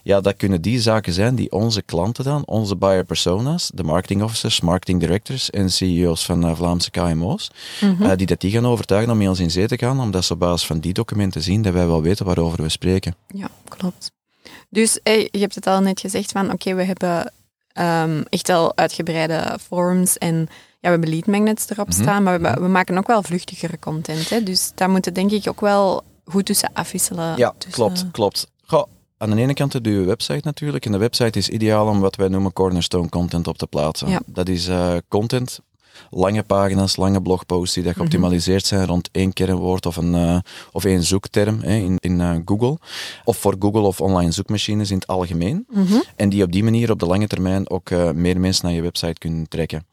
Ja, 0.03 0.21
dat 0.21 0.35
kunnen 0.35 0.62
die 0.62 0.81
zaken 0.81 1.13
zijn 1.13 1.35
die 1.35 1.51
onze 1.51 1.81
klanten 1.81 2.24
dan, 2.24 2.45
onze 2.45 2.75
buyer 2.75 3.03
personas, 3.06 3.71
de 3.74 3.83
marketing 3.83 4.24
officers, 4.24 4.62
marketing 4.62 5.00
directors 5.00 5.50
en 5.50 5.71
CEO's 5.71 6.25
van 6.25 6.45
eh, 6.45 6.56
Vlaamse 6.56 6.91
KMO's, 6.91 7.51
eh, 7.79 8.12
die 8.15 8.27
dat 8.27 8.41
die 8.41 8.51
gaan 8.51 8.65
overtuigen 8.65 9.12
om 9.12 9.18
met 9.18 9.27
ons 9.27 9.39
in 9.39 9.51
zee 9.51 9.68
te 9.68 9.77
gaan, 9.77 10.00
omdat 10.00 10.25
ze 10.25 10.33
op 10.33 10.39
basis 10.39 10.68
van 10.68 10.79
die 10.79 10.94
documenten 10.94 11.41
zien 11.41 11.62
dat 11.62 11.74
wij 11.74 11.88
wel 11.88 12.01
weten 12.01 12.25
waarover 12.25 12.62
we 12.62 12.69
spreken. 12.69 13.15
Ja, 13.27 13.47
klopt. 13.68 14.12
Dus 14.69 15.00
hey, 15.03 15.27
je 15.31 15.39
hebt 15.39 15.56
het 15.56 15.68
al 15.68 15.81
net 15.81 16.00
gezegd 16.00 16.31
van 16.31 16.51
oké, 16.51 16.74
we 16.74 16.83
hebben 16.83 17.31
ehm, 17.73 18.21
echt 18.29 18.49
al 18.49 18.77
uitgebreide 18.77 19.57
forums 19.67 20.17
en 20.17 20.35
ja, 20.37 20.45
we 20.79 20.87
hebben 20.89 21.09
lead 21.09 21.25
magnets 21.27 21.69
erop 21.69 21.87
Mhm. 21.87 22.01
staan, 22.01 22.23
maar 22.23 22.41
we, 22.41 22.53
we 22.59 22.67
maken 22.67 22.97
ook 22.97 23.07
wel 23.07 23.23
vluchtigere 23.23 23.79
content. 23.79 24.29
Hè? 24.29 24.43
Dus 24.43 24.71
daar 24.75 24.89
moeten 24.89 25.13
denk 25.13 25.31
ik 25.31 25.47
ook 25.49 25.61
wel 25.61 26.03
goed 26.25 26.45
tussen 26.45 26.69
afwisselen. 26.73 27.37
Ja, 27.37 27.53
tussen- 27.57 27.71
klopt, 27.83 28.05
klopt. 28.11 28.47
Goh, 28.65 28.83
aan 29.17 29.29
de 29.29 29.41
ene 29.41 29.53
kant 29.53 29.73
heb 29.73 29.85
je 29.85 29.91
je 29.91 30.03
website 30.03 30.41
natuurlijk. 30.43 30.85
En 30.85 30.91
de 30.91 30.97
website 30.97 31.37
is 31.37 31.49
ideaal 31.49 31.87
om 31.87 31.99
wat 31.99 32.15
wij 32.15 32.27
noemen 32.27 32.53
cornerstone 32.53 33.09
content 33.09 33.47
op 33.47 33.57
te 33.57 33.67
plaatsen. 33.67 34.09
Ja. 34.09 34.19
Dat 34.25 34.49
is 34.49 34.67
eh, 34.67 34.95
content, 35.07 35.59
lange 36.09 36.43
pagina's, 36.43 36.95
lange 36.95 37.21
blogposts 37.21 37.73
die 37.73 37.83
dat 37.83 37.93
geoptimaliseerd 37.93 38.65
zijn 38.65 38.85
rond 38.85 39.09
één 39.11 39.33
kernwoord 39.33 39.85
of, 39.85 39.95
een, 39.95 40.15
eh, 40.15 40.37
of 40.71 40.85
één 40.85 41.03
zoekterm 41.03 41.59
hè, 41.61 41.75
in, 41.75 41.97
in 41.99 42.21
eh, 42.21 42.35
Google. 42.45 42.77
Of 43.23 43.37
voor 43.37 43.55
Google 43.59 43.81
of 43.81 44.01
online 44.01 44.31
zoekmachines 44.31 44.89
in 44.89 44.95
het 44.95 45.07
algemeen. 45.07 45.65
En 46.15 46.29
die 46.29 46.43
op 46.43 46.51
die 46.51 46.63
manier 46.63 46.91
op 46.91 46.99
de 46.99 47.05
lange 47.05 47.27
termijn 47.27 47.69
ook 47.69 47.89
eh, 47.89 48.11
meer 48.11 48.39
mensen 48.39 48.65
naar 48.65 48.75
je 48.75 48.81
website 48.81 49.19
kunnen 49.19 49.47
trekken. 49.47 49.85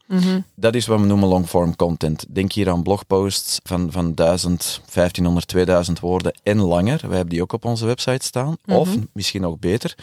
Dat 0.55 0.75
is 0.75 0.85
wat 0.85 0.99
we 0.99 1.05
noemen 1.05 1.27
long-form 1.27 1.75
content. 1.75 2.25
Denk 2.29 2.51
hier 2.51 2.69
aan 2.69 2.83
blogposts 2.83 3.59
van, 3.63 3.91
van 3.91 4.13
1000, 4.13 4.81
1500, 4.93 5.47
2000 5.47 5.99
woorden 5.99 6.33
en 6.43 6.61
langer. 6.61 6.99
Wij 7.01 7.15
hebben 7.15 7.29
die 7.29 7.41
ook 7.41 7.53
op 7.53 7.65
onze 7.65 7.85
website 7.85 8.25
staan. 8.25 8.57
Of, 8.65 8.89
misschien 9.11 9.41
nog 9.41 9.59
beter, 9.59 9.95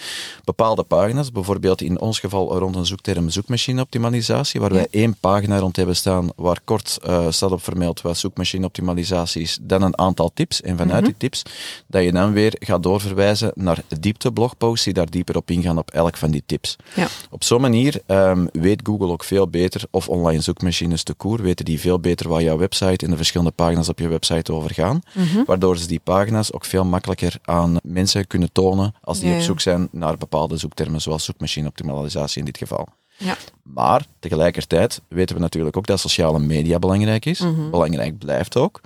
bepaalde 0.44 0.82
pagina's. 0.82 1.32
Bijvoorbeeld 1.32 1.80
in 1.80 2.00
ons 2.00 2.20
geval 2.20 2.58
rond 2.58 2.76
een 2.76 2.86
zoekterm 2.86 3.28
zoekmachine-optimalisatie, 3.28 4.60
waar 4.60 4.72
wij 4.72 4.86
één 4.90 5.16
pagina 5.20 5.58
rond 5.58 5.76
hebben 5.76 5.87
staan 5.94 6.30
waar 6.36 6.60
kort 6.64 6.98
eh, 7.02 7.26
staat 7.30 7.52
op 7.52 7.62
vermeld 7.62 8.00
wat 8.00 8.16
zoekmachine-optimalisatie 8.16 9.42
is. 9.42 9.58
Dan 9.62 9.82
een 9.82 9.98
aantal 9.98 10.30
tips. 10.34 10.60
En 10.60 10.76
vanuit 10.76 11.04
die 11.04 11.14
tips, 11.16 11.42
dat 11.86 12.02
je 12.02 12.12
dan 12.12 12.32
weer 12.32 12.56
gaat 12.58 12.82
doorverwijzen 12.82 13.52
naar 13.54 13.82
diepte-blogposts 14.00 14.84
die 14.84 14.94
daar 14.94 15.10
dieper 15.10 15.36
op 15.36 15.50
ingaan 15.50 15.78
op 15.78 15.90
elk 15.90 16.16
van 16.16 16.30
die 16.30 16.42
tips. 16.46 16.76
Ja. 16.94 17.06
Op 17.30 17.44
zo'n 17.44 17.60
manier 17.60 18.00
ehm, 18.06 18.46
weet 18.52 18.80
Google 18.82 19.08
ook 19.08 19.24
veel 19.24 19.48
beter, 19.48 19.82
of 19.90 20.08
online 20.08 20.40
zoekmachines 20.40 21.02
te 21.02 21.14
koer, 21.14 21.42
weten 21.42 21.64
die 21.64 21.80
veel 21.80 21.98
beter 21.98 22.28
waar 22.28 22.42
jouw 22.42 22.58
website 22.58 23.04
en 23.04 23.10
de 23.10 23.16
verschillende 23.16 23.52
pagina's 23.52 23.88
op 23.88 23.98
je 23.98 24.08
website 24.08 24.52
over 24.52 24.74
gaan. 24.74 25.00
Waardoor 25.46 25.78
ze 25.78 25.86
die 25.86 26.00
pagina's 26.04 26.52
ook 26.52 26.64
veel 26.64 26.84
makkelijker 26.84 27.38
aan 27.42 27.76
mensen 27.82 28.26
kunnen 28.26 28.52
tonen 28.52 28.94
als 29.00 29.20
die 29.20 29.28
Ja, 29.28 29.36
op 29.36 29.40
zoek 29.42 29.60
zijn 29.60 29.88
naar 29.90 30.16
bepaalde 30.16 30.56
zoektermen, 30.56 31.00
zoals 31.00 31.24
zoekmachine-optimalisatie 31.24 32.38
in 32.38 32.44
dit 32.44 32.58
geval. 32.58 32.88
Ja. 33.18 33.36
Maar 33.62 34.06
tegelijkertijd 34.18 35.00
weten 35.08 35.34
we 35.36 35.40
natuurlijk 35.40 35.76
ook 35.76 35.86
dat 35.86 36.00
sociale 36.00 36.38
media 36.38 36.78
belangrijk 36.78 37.24
is. 37.24 37.44
Belangrijk 37.70 38.18
blijft 38.18 38.56
ook. 38.56 38.80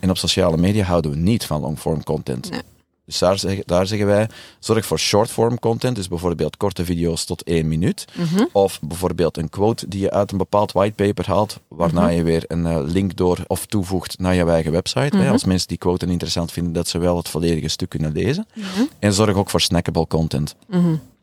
En 0.00 0.10
op 0.10 0.16
sociale 0.16 0.56
media 0.56 0.84
houden 0.84 1.10
we 1.10 1.16
niet 1.16 1.46
van 1.46 1.60
longform 1.60 2.04
content. 2.04 2.50
Nee. 2.50 2.60
Dus 3.08 3.18
daar 3.18 3.38
zeggen, 3.38 3.62
daar 3.66 3.86
zeggen 3.86 4.06
wij, 4.06 4.28
zorg 4.58 4.86
voor 4.86 4.98
shortform 4.98 5.58
content, 5.58 5.96
dus 5.96 6.08
bijvoorbeeld 6.08 6.56
korte 6.56 6.84
video's 6.84 7.24
tot 7.24 7.42
één 7.42 7.68
minuut. 7.68 8.04
Of 8.52 8.80
bijvoorbeeld 8.80 9.36
een 9.36 9.48
quote 9.48 9.88
die 9.88 10.00
je 10.00 10.10
uit 10.10 10.32
een 10.32 10.38
bepaald 10.38 10.72
whitepaper 10.72 11.26
haalt, 11.26 11.60
waarna 11.68 12.08
je 12.08 12.22
weer 12.22 12.44
een 12.46 12.66
eh, 12.66 12.78
link 12.84 13.16
door 13.16 13.38
of 13.46 13.66
toevoegt 13.66 14.18
naar 14.18 14.34
je 14.34 14.44
eigen 14.44 14.72
website. 14.72 15.16
Hè, 15.16 15.30
als 15.30 15.44
mensen 15.44 15.68
die 15.68 15.78
quote 15.78 16.06
interessant 16.06 16.52
vinden, 16.52 16.72
dat 16.72 16.88
ze 16.88 16.98
wel 16.98 17.16
het 17.16 17.28
volledige 17.28 17.68
stuk 17.68 17.88
kunnen 17.88 18.12
lezen. 18.12 18.46
En 18.98 19.12
zorg 19.12 19.36
ook 19.36 19.50
voor 19.50 19.60
snackable 19.60 20.06
content. 20.06 20.54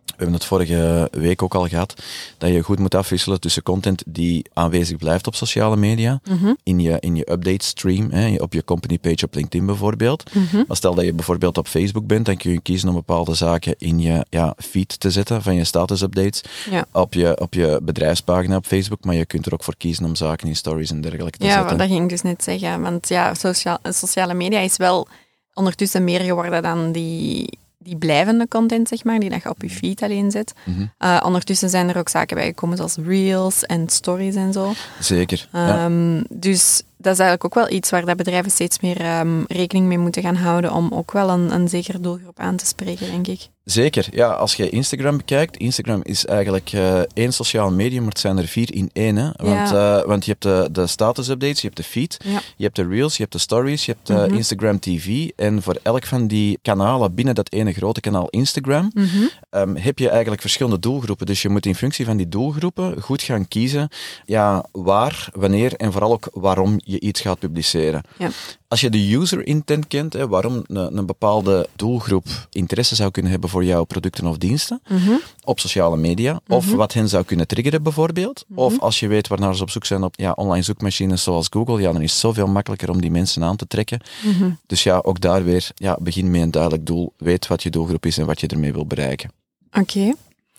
We 0.06 0.14
hebben 0.18 0.34
het 0.36 0.46
vorige 0.46 1.08
week 1.12 1.42
ook 1.42 1.56
al 1.56 1.68
gehad, 1.68 1.94
dat 2.38 2.50
je 2.50 2.62
goed 2.62 2.80
moet 2.80 2.96
afwisselen 2.96 3.40
tussen 3.40 3.64
content 3.64 4.04
die 4.08 4.46
aanwezig 4.54 4.98
blijft 4.98 5.28
op 5.28 5.36
sociale 5.36 5.76
media, 5.76 6.20
Mhm. 6.30 6.54
in, 6.64 6.80
je, 6.80 6.98
in 7.00 7.16
je 7.16 7.32
update 7.32 7.66
stream, 7.66 8.12
hè, 8.12 8.36
op 8.36 8.54
je 8.54 8.64
company 8.64 8.98
page 9.00 9.26
op 9.26 9.34
LinkedIn 9.36 9.66
bijvoorbeeld. 9.66 10.34
Mhm. 10.36 10.64
Maar 10.68 10.78
stel 10.78 10.94
dat 10.96 11.06
je 11.06 11.14
bijvoorbeeld 11.14 11.58
op 11.58 11.68
Facebook 11.68 12.08
bent, 12.08 12.26
dan 12.26 12.38
kun 12.38 12.52
je 12.52 12.62
kiezen 12.62 12.90
om 12.90 12.96
bepaalde 12.96 13.34
zaken 13.34 13.76
in 13.78 14.00
je 14.00 14.26
ja, 14.30 14.54
feed 14.58 15.00
te 15.00 15.12
zetten 15.12 15.42
van 15.42 15.56
je 15.56 15.64
status 15.64 16.02
updates 16.02 16.42
Ja. 16.70 16.86
op, 16.92 17.14
je, 17.14 17.40
op 17.42 17.54
je 17.54 17.80
bedrijfspagina 17.84 18.56
op 18.56 18.66
Facebook, 18.66 19.04
maar 19.06 19.16
je 19.16 19.26
kunt 19.26 19.46
er 19.46 19.54
ook 19.54 19.64
voor 19.64 19.78
kiezen 19.78 20.06
om 20.06 20.16
zaken 20.16 20.48
in 20.48 20.56
stories 20.56 20.90
en 20.92 21.02
dergelijke 21.02 21.38
te 21.38 21.46
Ja, 21.46 21.60
zetten. 21.60 21.78
dat 21.78 21.88
ging 21.88 22.04
ik 22.04 22.10
dus 22.10 22.22
net 22.22 22.44
zeggen. 22.44 22.82
Want 22.82 23.08
ja, 23.08 23.34
sociaal, 23.34 23.78
sociale 23.84 24.34
media 24.34 24.60
is 24.60 24.78
wel 24.78 25.08
ondertussen 25.54 26.04
meer 26.04 26.20
geworden 26.22 26.62
dan 26.64 26.92
die, 26.92 27.58
die 27.86 27.98
blijvende 27.98 28.48
content, 28.48 28.88
zeg 28.88 29.04
maar, 29.04 29.20
die 29.20 29.30
dat 29.30 29.44
je 29.44 29.50
op 29.50 29.62
je 29.62 29.70
feed 29.70 30.02
alleen 30.02 30.32
zet. 30.32 30.54
Mhm. 30.64 30.86
Eh, 30.98 31.22
ondertussen 31.26 31.70
zijn 31.70 31.90
er 31.90 31.98
ook 31.98 32.10
zaken 32.10 32.36
bij 32.36 32.46
gekomen 32.46 32.78
zoals 32.78 32.96
reels 33.06 33.64
en 33.64 33.90
stories 33.90 34.36
en 34.36 34.54
zo. 34.54 34.74
Zeker. 35.00 35.48
ja. 35.52 35.86
Ehm, 35.86 36.24
Dus 36.30 36.82
dat 36.98 37.14
is 37.14 37.20
eigenlijk 37.20 37.44
ook 37.46 37.54
wel 37.54 37.78
iets 37.78 37.90
waar 37.90 38.06
dat 38.06 38.18
bedrijven 38.18 38.52
steeds 38.52 38.80
meer 38.80 39.00
ehm, 39.02 39.44
rekening 39.48 39.88
mee 39.88 39.98
moeten 39.98 40.22
gaan 40.22 40.36
houden 40.36 40.74
om 40.74 40.92
ook 40.94 41.12
wel 41.12 41.30
een, 41.30 41.54
een 41.54 41.68
zekere 41.68 42.00
doelgroep 42.00 42.40
aan 42.40 42.56
te 42.56 42.66
spreken, 42.66 43.12
denk 43.12 43.28
ik. 43.28 43.48
Zeker, 43.66 44.08
ja. 44.12 44.28
Als 44.32 44.56
je 44.56 44.70
Instagram 44.70 45.18
bekijkt, 45.18 45.58
Instagram 45.58 46.00
is 46.04 46.26
eigenlijk 46.26 46.70
eh, 46.74 47.00
één 47.14 47.34
sociaal 47.34 47.72
medium, 47.72 48.00
maar 48.02 48.10
het 48.12 48.20
zijn 48.20 48.38
er 48.38 48.48
vier 48.48 48.74
in 48.74 48.90
één. 48.94 49.16
Hè? 49.16 49.30
Want, 49.38 49.72
eh, 49.72 50.02
want 50.04 50.26
je 50.26 50.32
hebt 50.32 50.44
de, 50.44 50.70
de 50.72 50.88
status 50.88 51.28
updates, 51.28 51.60
je 51.62 51.66
hebt 51.68 51.78
de 51.78 51.84
feed, 51.84 52.18
Ja. 52.24 52.42
je 52.58 52.64
hebt 52.64 52.76
de 52.76 52.88
reels, 52.88 53.16
je 53.16 53.22
hebt 53.22 53.34
de 53.34 53.40
stories, 53.40 53.86
je 53.86 53.92
hebt 53.92 54.10
eh, 54.10 54.26
Mhm. 54.26 54.34
Instagram 54.36 54.80
TV. 54.80 55.30
En 55.36 55.62
voor 55.62 55.78
elk 55.84 56.06
van 56.06 56.28
die 56.28 56.60
kanalen 56.62 57.14
binnen 57.16 57.36
dat 57.36 57.52
ene 57.52 57.74
grote 57.74 58.00
kanaal 58.02 58.28
Instagram 58.30 58.92
Mhm. 58.94 59.08
ehm, 59.50 59.76
heb 59.76 60.00
je 60.00 60.10
eigenlijk 60.10 60.42
verschillende 60.42 60.80
doelgroepen. 60.80 61.26
Dus 61.26 61.42
je 61.42 61.50
moet 61.50 61.66
in 61.66 61.76
functie 61.76 62.06
van 62.06 62.18
die 62.18 62.30
doelgroepen 62.30 63.02
goed 63.02 63.22
gaan 63.22 63.48
kiezen 63.48 63.90
ja, 64.26 64.66
waar, 64.72 65.30
wanneer 65.34 65.74
en 65.76 65.92
vooral 65.92 66.12
ook 66.12 66.28
waarom 66.34 66.80
je 66.84 67.00
iets 67.00 67.22
gaat 67.22 67.40
publiceren. 67.40 68.02
Ja. 68.18 68.30
Als 68.68 68.82
je 68.82 68.90
de 68.90 69.16
user 69.16 69.48
intent 69.48 69.88
kent, 69.88 70.14
hè, 70.14 70.28
waarom 70.28 70.64
een, 70.68 70.98
een 70.98 71.06
bepaalde 71.06 71.68
doelgroep 71.76 72.26
interesse 72.52 72.96
zou 72.96 73.12
kunnen 73.12 73.32
hebben 73.32 73.50
voor 73.50 73.64
jouw 73.66 73.84
producten 73.84 74.26
of 74.26 74.38
diensten 74.38 74.82
Mhm. 74.90 75.12
op 75.44 75.60
sociale 75.60 75.98
media, 75.98 76.40
of 76.48 76.72
wat 76.74 76.94
hen 76.94 77.10
zou 77.10 77.24
kunnen 77.24 77.48
triggeren 77.48 77.84
bijvoorbeeld, 77.84 78.46
Mhm. 78.48 78.60
of 78.60 78.80
als 78.80 79.00
je 79.00 79.08
weet 79.08 79.28
waarnaar 79.28 79.56
ze 79.56 79.62
op 79.62 79.70
zoek 79.70 79.86
zijn 79.86 80.04
op 80.04 80.14
ja, 80.18 80.32
online 80.32 80.64
zoekmachines 80.64 81.24
zoals 81.24 81.48
Google, 81.50 81.82
ja, 81.82 81.92
dan 81.92 82.02
is 82.02 82.12
het 82.12 82.20
zoveel 82.20 82.48
makkelijker 82.48 82.90
om 82.90 83.02
die 83.02 83.12
mensen 83.12 83.44
aan 83.44 83.56
te 83.56 83.68
trekken. 83.68 84.02
Mhm. 84.24 84.50
Dus 84.68 84.84
ja, 84.84 85.00
ook 85.04 85.20
daar 85.22 85.44
weer, 85.44 85.68
ja, 85.76 85.98
begin 86.02 86.32
met 86.32 86.42
een 86.42 86.52
duidelijk 86.52 86.86
doel, 86.86 87.14
weet 87.18 87.48
wat 87.48 87.64
je 87.64 87.70
doelgroep 87.70 88.06
is 88.06 88.18
en 88.18 88.26
wat 88.26 88.40
je 88.40 88.48
ermee 88.48 88.74
wil 88.74 88.86
bereiken. 88.86 89.32
Oké. 89.80 90.14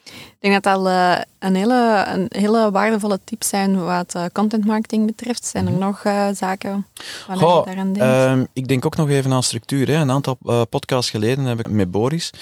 Ik 0.07 0.37
denk 0.53 0.63
dat 0.63 0.63
dat 0.63 0.87
eh, 0.87 1.19
een, 1.39 1.55
hele, 1.55 2.05
een 2.09 2.27
hele 2.29 2.71
waardevolle 2.71 3.21
tips 3.25 3.49
zijn 3.49 3.85
wat 3.85 4.15
eh, 4.15 4.25
content 4.33 4.65
marketing 4.65 5.07
betreft. 5.07 5.45
Zijn 5.45 5.67
er 5.67 5.73
nog 5.73 6.05
eh, 6.05 6.29
zaken 6.35 6.87
waar 7.27 7.37
je 7.37 7.43
Goh, 7.43 7.65
daaraan 7.65 7.93
denkt? 7.93 8.09
ehm, 8.09 8.45
ik 8.53 8.69
denk 8.69 8.87
ook 8.87 8.97
nog 8.97 9.09
even 9.09 9.33
aan 9.33 9.43
structuur. 9.43 9.87
Hè. 9.87 9.95
Een 9.95 10.11
aantal 10.11 10.39
podcasts 10.71 11.11
geleden 11.11 11.45
heb 11.45 11.59
ik 11.59 11.69
met 11.69 11.91
Boris 11.91 12.33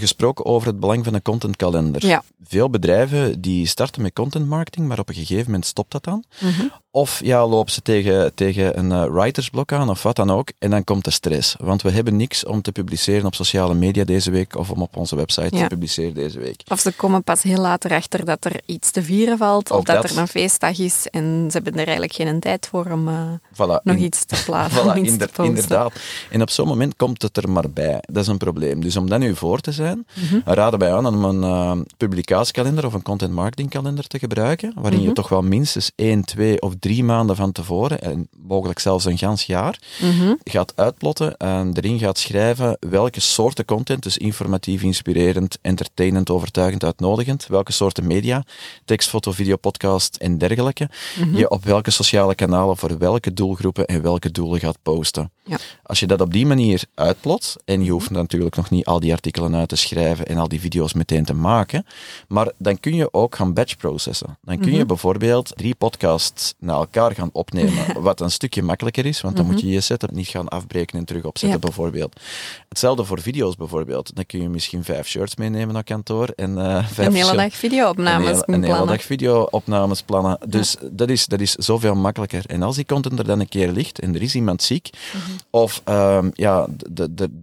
gesproken 0.00 0.44
over 0.44 0.66
het 0.68 0.80
belang 0.80 1.04
van 1.04 1.14
een 1.14 1.22
contentkalender. 1.22 2.06
Ja. 2.06 2.22
Veel 2.44 2.70
bedrijven 2.70 3.40
die 3.40 3.66
starten 3.66 4.02
met 4.02 4.12
content 4.12 4.48
marketing, 4.48 4.88
maar 4.88 4.98
op 4.98 5.08
een 5.08 5.14
gegeven 5.14 5.44
moment 5.44 5.66
stopt 5.66 5.92
dat 5.92 6.04
dan. 6.04 6.24
Mhm. 6.40 6.66
Of 6.96 7.20
ja, 7.24 7.46
lopen 7.46 7.72
ze 7.72 7.82
tegen, 7.82 8.34
tegen 8.34 8.78
een 8.78 8.92
eh, 8.92 9.04
writersblok 9.04 9.72
aan 9.72 9.88
of 9.90 10.02
wat 10.02 10.16
dan 10.16 10.30
ook. 10.30 10.48
En 10.58 10.70
dan 10.70 10.84
komt 10.84 11.04
de 11.04 11.10
stress. 11.10 11.56
Want 11.60 11.82
we 11.82 11.90
hebben 11.90 12.16
niks 12.16 12.44
om 12.44 12.62
te 12.62 12.72
publiceren 12.72 13.26
op 13.26 13.34
sociale 13.34 13.74
media 13.74 14.04
deze 14.04 14.30
week 14.30 14.56
of 14.56 14.70
om 14.70 14.82
op 14.82 14.96
onze 14.96 15.16
website 15.16 15.56
Ja. 15.56 15.62
te 15.62 15.66
publiceren 15.68 16.14
deze 16.14 16.38
week. 16.38 16.62
Of 16.68 16.80
ze 16.80 16.92
komen 16.92 17.22
pas 17.22 17.42
heel 17.42 17.60
later 17.60 17.90
achter 17.92 18.24
dat 18.24 18.44
er 18.44 18.60
iets 18.66 18.90
te 18.90 19.02
vieren 19.02 19.38
valt, 19.38 19.70
of 19.70 19.84
dat, 19.84 20.02
dat. 20.02 20.10
er 20.10 20.18
een 20.18 20.28
feestdag 20.28 20.78
is 20.78 21.06
en 21.10 21.44
ze 21.50 21.52
hebben 21.52 21.72
er 21.72 21.78
eigenlijk 21.86 22.12
geen 22.12 22.40
tijd 22.40 22.66
voor 22.66 22.86
om 22.92 23.08
eh, 23.08 23.14
Voilà, 23.52 23.82
nog 23.82 23.96
in- 23.96 24.02
iets 24.02 24.24
te 24.24 24.42
plaatsen, 24.46 24.82
Voilà, 24.84 24.96
inder- 25.02 25.30
te 25.32 25.42
inderdaad. 25.42 25.92
En 26.30 26.42
op 26.42 26.50
zo'n 26.50 26.66
moment 26.68 26.96
komt 26.96 27.22
het 27.22 27.36
er 27.36 27.50
maar 27.50 27.70
bij. 27.70 27.98
Dat 28.00 28.22
is 28.22 28.28
een 28.28 28.36
probleem. 28.38 28.80
Dus 28.80 28.96
om 28.96 29.08
dat 29.08 29.18
nu 29.18 29.34
voor 29.36 29.60
te 29.60 29.72
zijn, 29.72 30.06
Mhm. 30.14 30.40
raden 30.44 30.78
wij 30.78 30.92
aan 30.94 31.06
om 31.06 31.24
een 31.24 31.42
eh, 31.42 31.78
publicatiekalender 31.96 32.86
of 32.86 32.92
een 32.94 33.02
content 33.02 33.32
marketing 33.32 33.70
kalender 33.70 34.06
te 34.06 34.18
gebruiken, 34.18 34.72
waarin 34.76 34.98
Mhm. 34.98 35.08
je 35.08 35.14
toch 35.14 35.28
wel 35.28 35.42
minstens 35.42 35.90
1, 35.96 36.24
2 36.24 36.60
of 36.62 36.74
3 36.86 37.04
maanden 37.04 37.36
van 37.36 37.52
tevoren, 37.52 38.00
en 38.00 38.28
mogelijk 38.36 38.78
zelfs 38.78 39.04
een 39.04 39.18
gans 39.18 39.44
jaar, 39.46 39.78
Mhm. 40.00 40.34
gaat 40.44 40.72
uitplotten 40.76 41.36
en 41.36 41.72
erin 41.76 41.98
gaat 41.98 42.18
schrijven 42.18 42.76
welke 42.80 43.20
soorten 43.20 43.64
content, 43.64 44.02
dus 44.02 44.18
informatief, 44.18 44.82
inspirerend, 44.82 45.58
entertainend, 45.62 46.30
overtuigend, 46.30 46.84
uitnodigend, 46.84 47.46
welke 47.46 47.72
soorten 47.72 48.06
media, 48.06 48.44
tekst, 48.84 49.08
foto, 49.08 49.32
video, 49.32 49.56
podcast 49.56 50.16
en 50.16 50.38
dergelijke, 50.38 50.88
Mhm. 51.18 51.36
je 51.36 51.50
op 51.50 51.64
welke 51.64 51.90
sociale 51.90 52.34
kanalen 52.34 52.76
voor 52.76 52.98
welke 52.98 53.32
doelgroepen 53.32 53.86
en 53.86 54.02
welke 54.02 54.30
doelen 54.30 54.60
gaat 54.60 54.78
posten. 54.82 55.30
Ja. 55.44 55.56
Als 55.82 56.00
je 56.00 56.06
dat 56.06 56.20
op 56.20 56.32
die 56.32 56.46
manier 56.46 56.82
uitplot, 56.94 57.56
en 57.64 57.84
je 57.84 57.90
hoeft 57.90 58.10
natuurlijk 58.10 58.56
nog 58.56 58.70
niet 58.70 58.84
al 58.84 59.00
die 59.00 59.12
artikelen 59.12 59.54
uit 59.56 59.68
te 59.68 59.76
schrijven 59.76 60.26
en 60.26 60.38
al 60.38 60.48
die 60.48 60.60
video's 60.60 60.92
meteen 60.92 61.24
te 61.24 61.34
maken, 61.34 61.86
maar 62.28 62.52
dan 62.58 62.80
kun 62.80 62.94
je 62.94 63.12
ook 63.12 63.34
gaan 63.36 63.54
batch 63.54 63.76
processen. 63.76 64.38
Dan 64.42 64.58
kun 64.58 64.70
je 64.72 64.78
Mhm. 64.78 64.86
bijvoorbeeld 64.86 65.52
drie 65.56 65.74
podcasts 65.74 66.54
na 66.66 66.72
elkaar 66.72 67.14
gaan 67.14 67.30
opnemen, 67.32 67.72
wat 68.02 68.20
een 68.20 68.30
stukje 68.30 68.62
makkelijker 68.62 69.06
is, 69.06 69.20
want 69.20 69.36
dan 69.36 69.46
moet 69.46 69.60
je 69.60 69.68
je 69.68 69.80
setup 69.80 70.10
niet 70.10 70.26
gaan 70.28 70.48
afbreken 70.48 70.98
en 70.98 71.04
terug 71.04 71.24
opzetten 71.24 71.58
Mhm. 71.58 71.66
Ja. 71.68 71.74
bijvoorbeeld. 71.74 72.20
Hetzelfde 72.68 73.04
voor 73.04 73.20
video's 73.20 73.56
bijvoorbeeld. 73.56 74.14
Dan 74.14 74.26
kun 74.26 74.40
je 74.42 74.48
misschien 74.48 74.84
vijf 74.84 75.08
shirts 75.08 75.36
meenemen 75.36 75.74
naar 75.74 75.84
kantoor 75.84 76.28
en 76.28 76.54
vijf 76.86 76.98
Een 77.06 77.14
hele 77.14 77.36
dag 77.36 77.54
video-opnames 77.54 78.26
een 78.28 78.34
hele, 78.34 78.44
een 78.46 78.52
hele 78.62 78.66
plannen. 78.74 78.96
dag 78.96 79.02
video-opnames 79.04 80.02
plannen. 80.02 80.38
Dus 80.48 80.76
dat, 80.90 81.08
is, 81.10 81.26
dat 81.26 81.40
is 81.40 81.52
zoveel 81.52 81.94
makkelijker. 81.94 82.42
En 82.46 82.62
als 82.62 82.76
die 82.76 82.86
content 82.86 83.18
er 83.18 83.24
dan 83.26 83.40
een 83.40 83.48
keer 83.48 83.70
ligt 83.72 83.98
en 84.00 84.14
er 84.14 84.22
is 84.22 84.34
iemand 84.34 84.62
ziek, 84.62 84.90
Mhm. 85.12 85.22
of 85.50 85.80
ehm, 85.84 86.30
ja, 86.34 86.66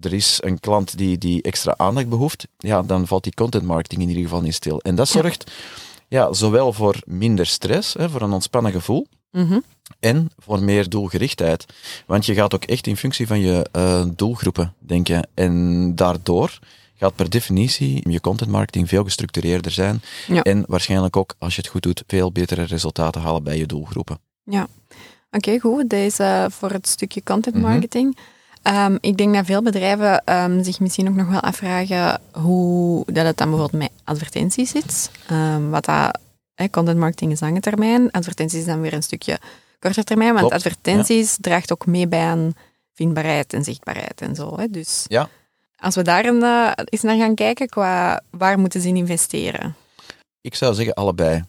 er 0.02 0.14
is 0.14 0.38
een 0.44 0.60
klant 0.60 0.98
die, 0.98 1.18
die 1.18 1.42
extra 1.42 1.74
aandacht 1.78 2.10
behoeft, 2.10 2.48
ja, 2.58 2.82
dan 2.82 3.08
valt 3.08 3.24
die 3.24 3.34
content 3.34 3.64
marketing 3.64 4.02
in 4.02 4.08
ieder 4.10 4.24
geval 4.24 4.42
niet 4.42 4.54
stil. 4.54 4.80
En 4.82 4.96
dat 4.96 5.08
zorgt 5.08 5.44
ja, 5.48 5.54
zowel 6.32 6.74
voor 6.74 6.96
minder 7.06 7.46
stress, 7.46 7.94
hè, 7.94 8.10
voor 8.10 8.22
een 8.22 8.32
ontspannen 8.32 8.72
gevoel, 8.72 9.08
Mhm. 9.32 9.60
en 10.00 10.28
voor 10.38 10.64
meer 10.64 10.90
doelgerichtheid. 10.90 11.66
Want 12.06 12.26
je 12.26 12.34
gaat 12.34 12.54
ook 12.54 12.64
echt 12.64 12.88
in 12.88 12.98
functie 12.98 13.28
van 13.28 13.40
je 13.40 13.68
eh, 13.72 14.04
doelgroepen 14.16 14.74
denken. 14.80 15.28
En 15.34 15.96
daardoor 15.96 16.60
gaat 16.96 17.16
per 17.16 17.30
definitie 17.30 18.10
je 18.10 18.22
content 18.22 18.50
marketing 18.52 18.90
veel 18.90 19.04
gestructureerder 19.04 19.72
zijn. 19.72 20.02
Ja. 20.28 20.42
En 20.42 20.64
waarschijnlijk 20.68 21.18
ook, 21.18 21.36
als 21.38 21.56
je 21.56 21.62
het 21.62 21.70
goed 21.70 21.82
doet, 21.84 22.04
veel 22.08 22.32
betere 22.32 22.64
resultaten 22.64 23.22
halen 23.22 23.44
bij 23.44 23.58
je 23.58 23.66
doelgroepen. 23.66 24.20
Ja, 24.44 24.68
oké, 25.32 25.60
goed. 25.60 25.90
Deze 25.90 26.48
voor 26.52 26.72
het 26.72 26.88
stukje 26.88 27.24
content 27.24 27.56
Mhm. 27.56 27.64
marketing. 27.66 28.18
Ehm, 28.64 28.98
ik 29.02 29.18
denk 29.18 29.36
dat 29.36 29.46
veel 29.46 29.62
bedrijven 29.62 30.24
ehm, 30.26 30.64
zich 30.64 30.80
misschien 30.80 31.08
ook 31.08 31.16
nog 31.16 31.28
wel 31.30 31.40
afvragen 31.40 32.22
hoe 32.32 33.04
dat 33.06 33.26
het 33.26 33.38
dan 33.38 33.50
bijvoorbeeld 33.50 33.82
met 33.82 33.92
advertenties 34.04 34.70
zit. 34.70 35.12
Ehm, 35.28 35.70
wat 35.70 35.86
dat, 35.86 36.18
content 36.72 36.98
marketing 36.98 37.32
is 37.32 37.40
lange 37.40 37.60
termijn, 37.60 38.12
advertenties 38.12 38.60
is 38.60 38.66
dan 38.66 38.82
weer 38.82 38.94
een 38.94 39.04
stukje 39.04 39.40
korter 39.80 40.04
termijn, 40.04 40.34
want 40.34 40.48
Klopt, 40.48 40.54
advertenties 40.66 41.38
draagt 41.42 41.72
ook 41.72 41.86
mee 41.86 42.08
bij 42.08 42.24
aan 42.24 42.54
vindbaarheid 42.94 43.54
en 43.54 43.64
zichtbaarheid 43.64 44.22
en 44.22 44.36
zo. 44.36 44.58
Hè. 44.58 44.68
Dus 44.70 45.06
Ja. 45.08 45.30
als 45.76 45.96
we 45.96 46.02
daar 46.02 46.26
eh, 46.26 46.72
eens 46.86 47.02
naar 47.02 47.18
gaan 47.18 47.36
kijken, 47.36 47.70
qua 47.70 48.22
waar 48.30 48.60
moeten 48.60 48.82
ze 48.82 48.88
in 48.88 48.96
investeren? 48.96 49.76
Ik 50.44 50.56
zou 50.56 50.74
zeggen 50.74 50.94
allebei. 50.94 51.44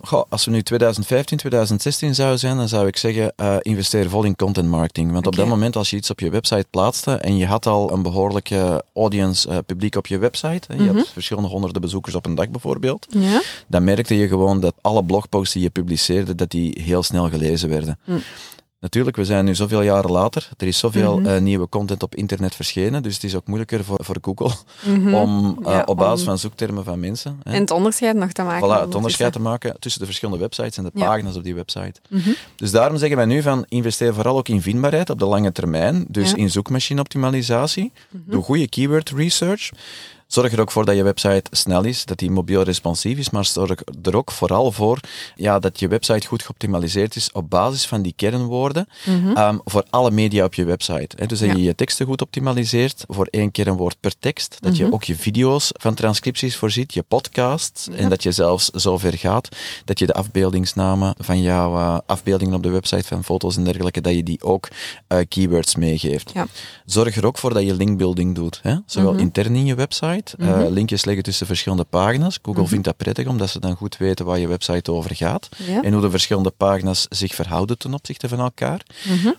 Goh, 0.00 0.22
als 0.28 0.44
we 0.44 0.50
nu 0.50 0.62
2015, 0.62 1.38
2016 1.38 2.14
zouden 2.14 2.38
zijn, 2.38 2.56
dan 2.56 2.68
zou 2.68 2.86
ik 2.86 2.96
zeggen, 2.96 3.32
eh, 3.36 3.56
investeer 3.60 4.08
vol 4.10 4.24
in 4.24 4.36
content 4.36 4.68
marketing. 4.68 5.12
Want 5.12 5.26
op 5.26 5.36
dat 5.36 5.46
moment, 5.46 5.76
als 5.76 5.90
je 5.90 5.96
iets 5.96 6.10
op 6.10 6.20
je 6.20 6.30
website 6.30 6.66
plaatste 6.70 7.12
en 7.12 7.36
je 7.36 7.46
had 7.46 7.66
al 7.66 7.92
een 7.92 8.02
behoorlijke 8.02 8.84
audience, 8.94 9.48
eh, 9.48 9.58
publiek 9.66 9.96
op 9.96 10.06
je 10.06 10.18
website, 10.18 10.72
hè, 10.72 10.74
je 10.74 10.82
Mhm. 10.82 10.96
had 10.96 11.08
verschillende 11.08 11.48
honderden 11.48 11.80
bezoekers 11.80 12.14
op 12.14 12.26
een 12.26 12.34
dag 12.34 12.48
bijvoorbeeld, 12.50 13.06
Ja. 13.08 13.40
dan 13.68 13.84
merkte 13.84 14.16
je 14.16 14.28
gewoon 14.28 14.60
dat 14.60 14.74
alle 14.80 15.04
blogposts 15.04 15.52
die 15.54 15.62
je 15.62 15.70
publiceerde, 15.70 16.34
dat 16.34 16.50
die 16.50 16.80
heel 16.82 17.02
snel 17.02 17.28
gelezen 17.28 17.68
werden. 17.68 17.98
Hm. 18.04 18.12
Natuurlijk, 18.84 19.16
we 19.16 19.24
zijn 19.24 19.44
nu 19.44 19.54
zoveel 19.54 19.82
jaren 19.82 20.10
later. 20.10 20.48
Er 20.56 20.66
is 20.66 20.78
zoveel 20.78 21.18
Mhm. 21.18 21.26
eh, 21.28 21.40
nieuwe 21.40 21.68
content 21.68 22.02
op 22.02 22.14
internet 22.14 22.54
verschenen, 22.54 23.02
dus 23.02 23.14
het 23.14 23.24
is 23.24 23.34
ook 23.34 23.46
moeilijker 23.46 23.84
voor, 23.84 23.98
voor 24.04 24.16
Google 24.20 24.50
Mhm. 24.94 25.14
om 25.14 25.58
eh, 25.64 25.72
Ja, 25.72 25.82
op 25.84 25.96
basis 25.96 26.20
om- 26.20 26.26
van 26.26 26.38
zoektermen 26.38 26.84
van 26.84 27.00
mensen 27.00 27.40
hè, 27.42 27.52
En 27.52 27.60
het 27.60 27.70
onderscheid 27.70 28.16
nog 28.16 28.32
te 28.32 28.42
maken. 28.42 28.68
voilà, 28.68 28.80
het 28.84 28.94
onderscheid 28.94 29.32
te 29.32 29.40
maken 29.40 29.76
tussen 29.78 30.00
de 30.00 30.06
verschillende 30.06 30.40
websites 30.40 30.76
en 30.76 30.84
de 30.84 30.90
Ja. 30.94 31.06
pagina's 31.06 31.36
op 31.36 31.44
die 31.44 31.54
website. 31.54 32.00
Mhm. 32.08 32.30
Dus 32.56 32.70
daarom 32.70 32.96
zeggen 32.98 33.16
wij 33.16 33.26
nu 33.26 33.42
van 33.42 33.64
investeer 33.68 34.14
vooral 34.14 34.36
ook 34.36 34.48
in 34.48 34.62
vindbaarheid 34.62 35.10
op 35.10 35.18
de 35.18 35.26
lange 35.26 35.52
termijn. 35.52 36.04
Dus 36.08 36.30
Ja. 36.30 36.36
in 36.36 36.50
zoekmachine-optimalisatie. 36.50 37.92
Mhm. 38.10 38.30
Doe 38.30 38.42
goede 38.42 38.68
keyword 38.68 39.10
research. 39.10 39.70
Zorg 40.34 40.52
er 40.52 40.60
ook 40.60 40.70
voor 40.70 40.84
dat 40.84 40.96
je 40.96 41.02
website 41.02 41.42
snel 41.50 41.84
is, 41.84 42.04
dat 42.04 42.18
die 42.18 42.30
mobiel 42.30 42.62
responsief 42.62 43.18
is, 43.18 43.30
maar 43.30 43.44
zorg 43.44 43.80
er 44.02 44.16
ook 44.16 44.30
vooral 44.30 44.72
voor 44.72 45.00
ja, 45.36 45.58
dat 45.58 45.78
je 45.78 45.88
website 45.88 46.26
goed 46.26 46.42
geoptimaliseerd 46.42 47.16
is 47.16 47.32
op 47.32 47.50
basis 47.50 47.86
van 47.86 48.02
die 48.02 48.12
kernwoorden 48.16 48.88
ehm, 49.34 49.58
voor 49.64 49.84
alle 49.90 50.10
media 50.10 50.44
op 50.44 50.54
je 50.54 50.64
website. 50.64 51.16
Hè. 51.16 51.26
Dus 51.26 51.38
dat 51.38 51.48
Ja. 51.48 51.54
je 51.54 51.62
je 51.62 51.74
teksten 51.74 52.06
goed 52.06 52.22
optimaliseert 52.22 53.04
voor 53.08 53.26
één 53.30 53.50
kernwoord 53.50 53.96
per 54.00 54.18
tekst, 54.18 54.56
dat 54.60 54.76
je 54.76 54.92
ook 54.92 55.04
je 55.04 55.16
video's 55.16 55.70
van 55.72 55.94
transcripties 55.94 56.56
voorziet, 56.56 56.94
je 56.94 57.02
podcast, 57.02 57.88
en 57.96 58.08
dat 58.08 58.22
je 58.22 58.32
zelfs 58.32 58.70
zover 58.70 59.18
gaat 59.18 59.48
dat 59.84 59.98
je 59.98 60.06
de 60.06 60.14
afbeeldingsnamen 60.14 61.14
van 61.18 61.42
jouw 61.42 61.76
eh, 61.76 61.98
afbeeldingen 62.06 62.54
op 62.54 62.62
de 62.62 62.70
website 62.70 63.04
van 63.04 63.24
foto's 63.24 63.56
en 63.56 63.64
dergelijke, 63.64 64.00
dat 64.00 64.14
je 64.14 64.22
die 64.22 64.42
ook 64.42 64.68
eh, 65.06 65.18
keywords 65.28 65.76
meegeeft. 65.76 66.30
Ja. 66.34 66.46
Zorg 66.86 67.16
er 67.16 67.26
ook 67.26 67.38
voor 67.38 67.54
dat 67.54 67.62
je 67.62 67.74
linkbuilding 67.74 68.34
doet. 68.34 68.60
Hè? 68.62 68.76
Zowel 68.86 69.14
intern 69.14 69.56
in 69.56 69.64
je 69.66 69.74
website, 69.74 70.23
eh, 70.38 70.62
linkjes 70.68 71.04
leggen 71.04 71.24
tussen 71.24 71.46
verschillende 71.46 71.84
pagina's. 71.84 72.38
Google 72.42 72.66
vindt 72.66 72.84
dat 72.84 72.96
prettig, 72.96 73.26
omdat 73.26 73.50
ze 73.50 73.60
dan 73.60 73.76
goed 73.76 73.96
weten 73.96 74.24
waar 74.26 74.38
je 74.38 74.48
website 74.48 74.92
over 74.92 75.14
gaat. 75.14 75.48
Ja. 75.66 75.82
En 75.82 75.92
hoe 75.92 76.02
de 76.02 76.10
verschillende 76.10 76.50
pagina's 76.50 77.06
zich 77.10 77.34
verhouden 77.34 77.78
ten 77.78 77.94
opzichte 77.94 78.28
van 78.28 78.38
elkaar. 78.40 78.80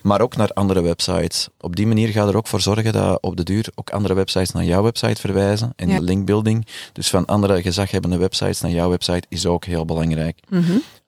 Maar 0.01 0.21
ook 0.21 0.35
naar 0.35 0.49
andere 0.53 0.81
websites. 0.81 1.47
Op 1.59 1.75
die 1.75 1.87
manier 1.87 2.07
ga 2.09 2.27
er 2.27 2.37
ook 2.37 2.47
voor 2.47 2.61
zorgen 2.61 2.93
dat 2.93 3.21
op 3.21 3.37
de 3.37 3.43
duur 3.43 3.67
ook 3.75 3.89
andere 3.89 4.13
websites 4.13 4.51
naar 4.51 4.63
jouw 4.65 4.83
website 4.83 5.21
verwijzen. 5.21 5.73
En 5.75 5.89
Ja. 5.89 5.97
de 5.99 6.03
linkbuilding, 6.03 6.67
dus 6.93 7.09
van 7.09 7.25
andere 7.25 7.61
gezaghebbende 7.61 8.17
websites 8.17 8.61
naar 8.61 8.71
jouw 8.71 8.89
website, 8.89 9.23
is 9.29 9.45
ook 9.45 9.65
heel 9.65 9.85
belangrijk. 9.85 10.39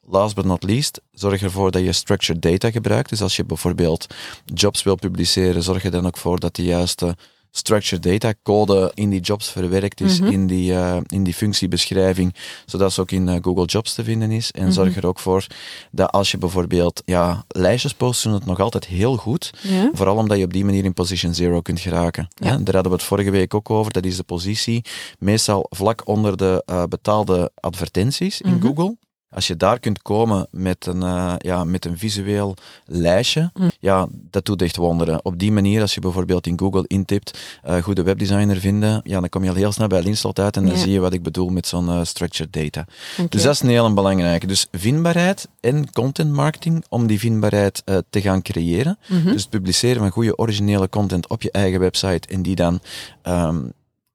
Last 0.10 0.36
but 0.36 0.46
not 0.46 0.64
least, 0.64 1.02
zorg 1.12 1.42
ervoor 1.42 1.72
dat 1.72 1.84
je 1.84 1.92
structured 1.92 2.42
data 2.42 2.72
gebruikt. 2.72 3.10
Dus 3.10 3.22
als 3.22 3.36
je 3.36 3.46
bijvoorbeeld 3.46 4.08
jobs 4.46 4.84
wil 4.84 4.96
publiceren, 4.96 5.64
zorg 5.64 5.84
er 5.84 5.92
dan 5.92 6.06
ook 6.08 6.18
voor 6.18 6.40
dat 6.40 6.56
de 6.56 6.64
juiste 6.64 7.16
structured 7.52 8.04
data 8.04 8.34
code 8.44 8.92
in 8.94 9.10
die 9.10 9.20
jobs 9.20 9.50
verwerkt 9.50 10.02
is, 10.02 10.20
in, 10.20 10.48
die, 10.48 10.74
eh, 10.74 10.98
in 11.08 11.24
die 11.24 11.34
functiebeschrijving, 11.34 12.36
zodat 12.66 12.94
ze 12.94 13.02
ook 13.02 13.12
in 13.12 13.30
eh, 13.30 13.36
Google 13.42 13.66
Jobs 13.66 13.94
te 13.94 14.04
vinden 14.04 14.32
is. 14.32 14.52
En 14.52 14.74
zorg 14.74 14.96
er 14.96 15.08
ook 15.08 15.20
voor 15.20 15.48
dat 15.92 16.12
als 16.12 16.32
je 16.32 16.38
bijvoorbeeld 16.38 17.02
ja, 17.06 17.46
lijstjes 17.48 17.94
post, 17.94 18.24
doen 18.24 18.34
het 18.34 18.46
nog 18.46 18.60
altijd 18.60 18.86
heel 18.86 19.18
goed. 19.18 19.54
Ja. 19.62 19.90
Vooral 19.94 20.16
omdat 20.16 20.38
je 20.38 20.44
op 20.44 20.54
die 20.54 20.66
manier 20.66 20.84
in 20.84 20.94
position 20.94 21.34
zero 21.34 21.62
kunt 21.62 21.80
geraken. 21.80 22.28
Ja. 22.34 22.48
Hè? 22.48 22.64
Daar 22.64 22.74
hadden 22.74 22.92
we 22.92 22.98
het 22.98 23.08
vorige 23.08 23.32
week 23.32 23.54
ook 23.54 23.70
over. 23.70 23.92
Dat 23.92 24.06
is 24.06 24.18
de 24.18 24.24
positie 24.24 24.86
meestal 25.20 25.66
vlak 25.70 26.08
onder 26.08 26.38
de 26.38 26.64
eh, 26.66 26.84
betaalde 26.84 27.52
advertenties 27.56 28.42
in 28.42 28.62
Google. 28.62 28.96
Als 29.30 29.48
je 29.48 29.58
daar 29.58 29.80
kunt 29.80 30.02
komen 30.02 30.48
met 30.52 30.86
een, 30.86 31.04
eh, 31.04 31.34
ja, 31.38 31.64
met 31.64 31.86
een 31.86 31.98
visueel 31.98 32.56
lijstje, 32.86 33.52
ja, 33.80 34.08
dat 34.12 34.46
doet 34.46 34.62
echt 34.62 34.76
wonderen. 34.76 35.26
Op 35.26 35.40
die 35.40 35.52
manier, 35.52 35.82
als 35.82 35.94
je 35.94 36.00
bijvoorbeeld 36.02 36.48
in 36.48 36.60
Google 36.60 36.84
intipt, 36.88 37.40
eh, 37.64 37.78
goede 37.84 38.04
webdesigner 38.04 38.58
vinden, 38.58 39.02
ja, 39.04 39.20
dan 39.20 39.30
kom 39.30 39.44
je 39.44 39.50
al 39.50 39.56
heel 39.56 39.72
snel 39.72 39.88
bij 39.88 40.02
Linslot 40.04 40.40
uit 40.40 40.58
en 40.58 40.66
dan 40.66 40.74
Ja. 40.76 40.80
zie 40.80 40.92
je 40.92 41.00
wat 41.00 41.14
ik 41.14 41.24
bedoel 41.24 41.50
met 41.50 41.68
zo'n 41.68 41.90
eh, 41.90 42.04
structured 42.04 42.54
data. 42.54 42.86
Dus 43.30 43.42
dat 43.44 43.54
is 43.54 43.62
een 43.62 43.70
heel 43.70 43.94
belangrijke. 43.94 44.48
Dus 44.48 44.68
vindbaarheid 44.72 45.48
en 45.60 45.92
content 45.92 46.32
marketing 46.32 46.86
om 46.90 47.08
die 47.08 47.20
vindbaarheid 47.20 47.84
te 48.10 48.22
gaan 48.22 48.42
creëren. 48.42 48.98
Mhm. 49.08 49.24
Dus 49.32 49.42
het 49.42 49.50
publiceren 49.50 49.98
van 49.98 50.10
goede 50.12 50.38
originele 50.38 50.90
content 50.90 51.28
op 51.28 51.42
je 51.42 51.52
eigen 51.52 51.80
website 51.80 52.28
en 52.28 52.42
die 52.42 52.56
dan 52.56 52.80
ehm, 53.22 53.58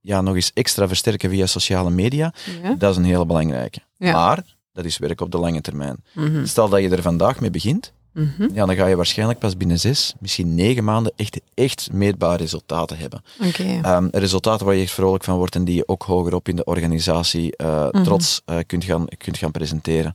ja, 0.01 0.21
nog 0.21 0.35
eens 0.35 0.51
extra 0.55 0.89
versterken 0.89 1.31
via 1.31 1.47
sociale 1.47 1.91
media, 1.91 2.33
Ja. 2.63 2.75
dat 2.75 2.91
is 2.91 2.97
een 2.97 3.05
hele 3.05 3.27
belangrijke. 3.27 3.79
Ja. 3.97 4.13
Maar 4.13 4.43
dat 4.73 4.85
is 4.85 4.99
werk 4.99 5.21
op 5.21 5.31
de 5.31 5.39
lange 5.39 5.61
termijn. 5.61 5.97
Mhm. 6.15 6.47
Stel 6.47 6.69
dat 6.69 6.81
je 6.81 6.89
er 6.89 7.03
vandaag 7.03 7.41
mee 7.41 7.51
begint, 7.51 7.93
Mhm. 8.13 8.49
ja, 8.55 8.67
dan 8.67 8.75
ga 8.77 8.87
je 8.87 8.97
waarschijnlijk 8.97 9.39
pas 9.39 9.57
binnen 9.57 9.81
zes, 9.81 10.15
misschien 10.21 10.55
negen 10.55 10.85
maanden 10.85 11.13
echt, 11.17 11.41
echt 11.55 11.89
meetbare 11.93 12.37
resultaten 12.37 12.97
hebben. 12.99 13.23
Ehm, 13.83 14.09
resultaten 14.11 14.67
waar 14.67 14.75
je 14.75 14.83
echt 14.83 14.93
vrolijk 14.93 15.25
van 15.25 15.37
wordt 15.37 15.55
en 15.55 15.65
die 15.65 15.75
je 15.75 15.89
ook 15.89 16.03
hogerop 16.03 16.49
in 16.49 16.57
de 16.57 16.65
organisatie 16.65 17.57
eh, 17.57 17.89
Mhm. 17.91 18.03
trots 18.03 18.43
eh, 18.45 18.59
kunt, 18.67 18.85
gaan, 18.85 19.07
kunt 19.19 19.39
gaan 19.39 19.51
presenteren. 19.51 20.15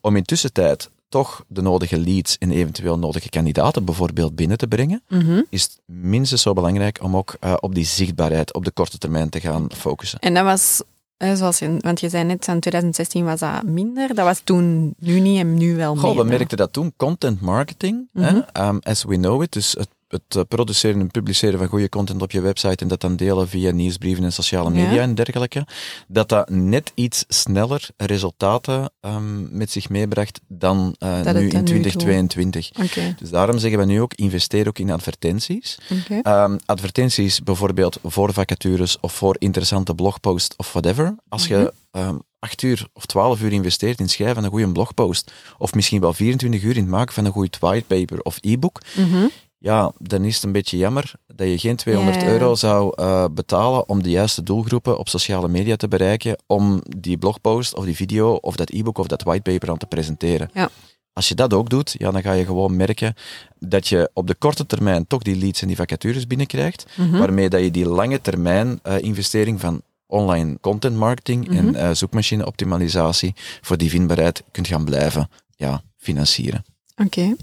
Om 0.00 0.16
in 0.16 0.22
tussentijd 0.24 0.90
toch 1.08 1.44
de 1.48 1.62
nodige 1.62 1.98
leads 1.98 2.38
en 2.38 2.50
eventueel 2.50 2.98
nodige 2.98 3.28
kandidaten 3.28 3.84
bijvoorbeeld 3.84 4.34
binnen 4.36 4.58
te 4.58 4.66
brengen, 4.66 5.02
is 5.50 5.62
het 5.62 5.80
minstens 5.84 6.42
zo 6.42 6.52
belangrijk 6.52 6.98
om 7.02 7.16
ook 7.16 7.36
eh, 7.40 7.54
op 7.60 7.74
die 7.74 7.84
zichtbaarheid 7.84 8.54
op 8.54 8.64
de 8.64 8.70
korte 8.70 8.98
termijn 8.98 9.28
te 9.28 9.40
gaan 9.40 9.66
focussen. 9.74 10.18
En 10.18 10.34
dat 10.34 10.44
was, 10.44 10.82
zoals 11.18 11.58
je, 11.58 11.76
want 11.80 12.00
je 12.00 12.08
zei 12.08 12.24
net, 12.24 12.46
in 12.48 12.60
2016 12.60 13.24
was 13.24 13.40
dat 13.40 13.62
minder. 13.62 14.14
Dat 14.14 14.24
was 14.24 14.40
toen 14.44 14.94
nu 14.98 15.20
niet 15.20 15.38
en 15.38 15.54
nu 15.54 15.76
wel 15.76 15.94
meer. 15.94 16.02
Goh, 16.04 16.16
we 16.16 16.24
merkten 16.24 16.56
dat 16.56 16.72
toen. 16.72 16.92
Content 16.96 17.40
marketing, 17.40 18.08
Mhm. 18.12 18.40
hè, 18.52 18.66
um, 18.68 18.78
as 18.82 19.04
we 19.04 19.16
know 19.16 19.42
it, 19.42 19.52
dus 19.52 19.72
het, 19.72 19.88
het 20.08 20.22
eh, 20.36 20.42
produceren 20.48 21.00
en 21.00 21.10
publiceren 21.10 21.58
van 21.58 21.68
goede 21.68 21.88
content 21.88 22.22
op 22.22 22.30
je 22.30 22.40
website 22.40 22.82
en 22.82 22.88
dat 22.88 23.00
dan 23.00 23.16
delen 23.16 23.48
via 23.48 23.70
nieuwsbrieven 23.70 24.24
en 24.24 24.32
sociale 24.32 24.70
media 24.70 24.92
Ja. 24.92 25.02
en 25.02 25.14
dergelijke, 25.14 25.66
dat 26.08 26.28
dat 26.28 26.48
net 26.50 26.92
iets 26.94 27.24
sneller 27.28 27.88
resultaten 27.96 28.90
um, 29.00 29.48
met 29.56 29.70
zich 29.70 29.88
meebracht 29.88 30.40
dan 30.48 30.96
uh, 30.98 31.22
Dat 31.22 31.34
nu 31.34 31.40
in 31.42 31.48
dan 31.48 31.58
nu 31.60 31.64
2022. 31.66 32.70
Oké. 32.82 33.14
Dus 33.18 33.30
daarom 33.30 33.58
zeggen 33.58 33.78
we 33.78 33.84
nu 33.84 34.00
ook, 34.00 34.14
investeer 34.14 34.68
ook 34.68 34.78
in 34.78 34.90
advertenties. 34.90 35.78
Oké. 36.00 36.30
Um, 36.42 36.58
advertenties 36.66 37.42
bijvoorbeeld 37.42 37.98
voor 38.04 38.32
vacatures 38.32 39.00
of 39.00 39.12
voor 39.12 39.36
interessante 39.38 39.94
blogposts 39.94 40.56
of 40.56 40.72
whatever. 40.72 41.14
Als 41.28 41.46
je 41.46 41.72
um, 41.92 42.20
acht 42.38 42.62
uur 42.62 42.86
of 42.92 43.06
twaalf 43.06 43.40
uur 43.40 43.52
investeert 43.52 44.00
in 44.00 44.08
schrijven 44.08 44.34
van 44.34 44.44
een 44.44 44.50
goede 44.50 44.72
blogpost, 44.72 45.32
of 45.58 45.74
misschien 45.74 46.00
wel 46.00 46.12
24 46.12 46.62
uur 46.62 46.76
in 46.76 46.82
het 46.82 46.90
maken 46.90 47.14
van 47.14 47.24
een 47.24 47.32
goed 47.32 47.58
whitepaper 47.58 48.20
of 48.22 48.38
e-book, 48.40 48.80
Mhm. 48.96 49.26
Ja, 49.58 49.92
dan 49.98 50.24
is 50.24 50.34
het 50.34 50.44
een 50.44 50.52
beetje 50.52 50.76
jammer 50.76 51.12
dat 51.26 51.48
je 51.48 51.58
geen 51.58 51.76
200 51.76 52.16
Ja, 52.16 52.22
ja. 52.22 52.28
euro 52.32 52.54
zou 52.54 52.92
eh, 52.96 53.24
betalen 53.32 53.88
om 53.88 54.02
de 54.02 54.10
juiste 54.10 54.42
doelgroepen 54.42 54.98
op 54.98 55.08
sociale 55.08 55.48
media 55.48 55.76
te 55.76 55.88
bereiken, 55.88 56.36
om 56.46 56.82
die 56.98 57.18
blogpost 57.18 57.74
of 57.74 57.84
die 57.84 57.96
video 57.96 58.32
of 58.34 58.56
dat 58.56 58.70
e-book 58.70 58.98
of 58.98 59.06
dat 59.06 59.22
whitepaper 59.22 59.70
aan 59.70 59.78
te 59.78 59.86
presenteren. 59.86 60.50
Ja. 60.54 60.68
Als 61.12 61.28
je 61.28 61.34
dat 61.34 61.52
ook 61.52 61.70
doet, 61.70 61.94
ja, 61.98 62.10
dan 62.10 62.22
ga 62.22 62.32
je 62.32 62.44
gewoon 62.44 62.76
merken 62.76 63.14
dat 63.58 63.88
je 63.88 64.10
op 64.12 64.26
de 64.26 64.34
korte 64.34 64.66
termijn 64.66 65.06
toch 65.06 65.22
die 65.22 65.36
leads 65.36 65.60
en 65.62 65.66
die 65.66 65.76
vacatures 65.76 66.26
binnenkrijgt, 66.26 66.86
Mhm. 66.96 67.18
waarmee 67.18 67.48
dat 67.48 67.60
je 67.60 67.70
die 67.70 67.88
lange 67.88 68.20
termijn 68.20 68.78
eh, 68.82 68.98
investering 68.98 69.60
van 69.60 69.82
online 70.06 70.58
content 70.60 70.96
marketing 70.96 71.48
en 71.56 71.74
eh, 71.74 71.90
zoekmachine 71.92 72.46
optimalisatie 72.46 73.34
voor 73.60 73.76
die 73.76 73.90
vindbaarheid 73.90 74.42
kunt 74.50 74.66
gaan 74.66 74.84
blijven 74.84 75.28
ja, 75.56 75.82
financieren. 75.96 76.64
Oké. 77.04 77.34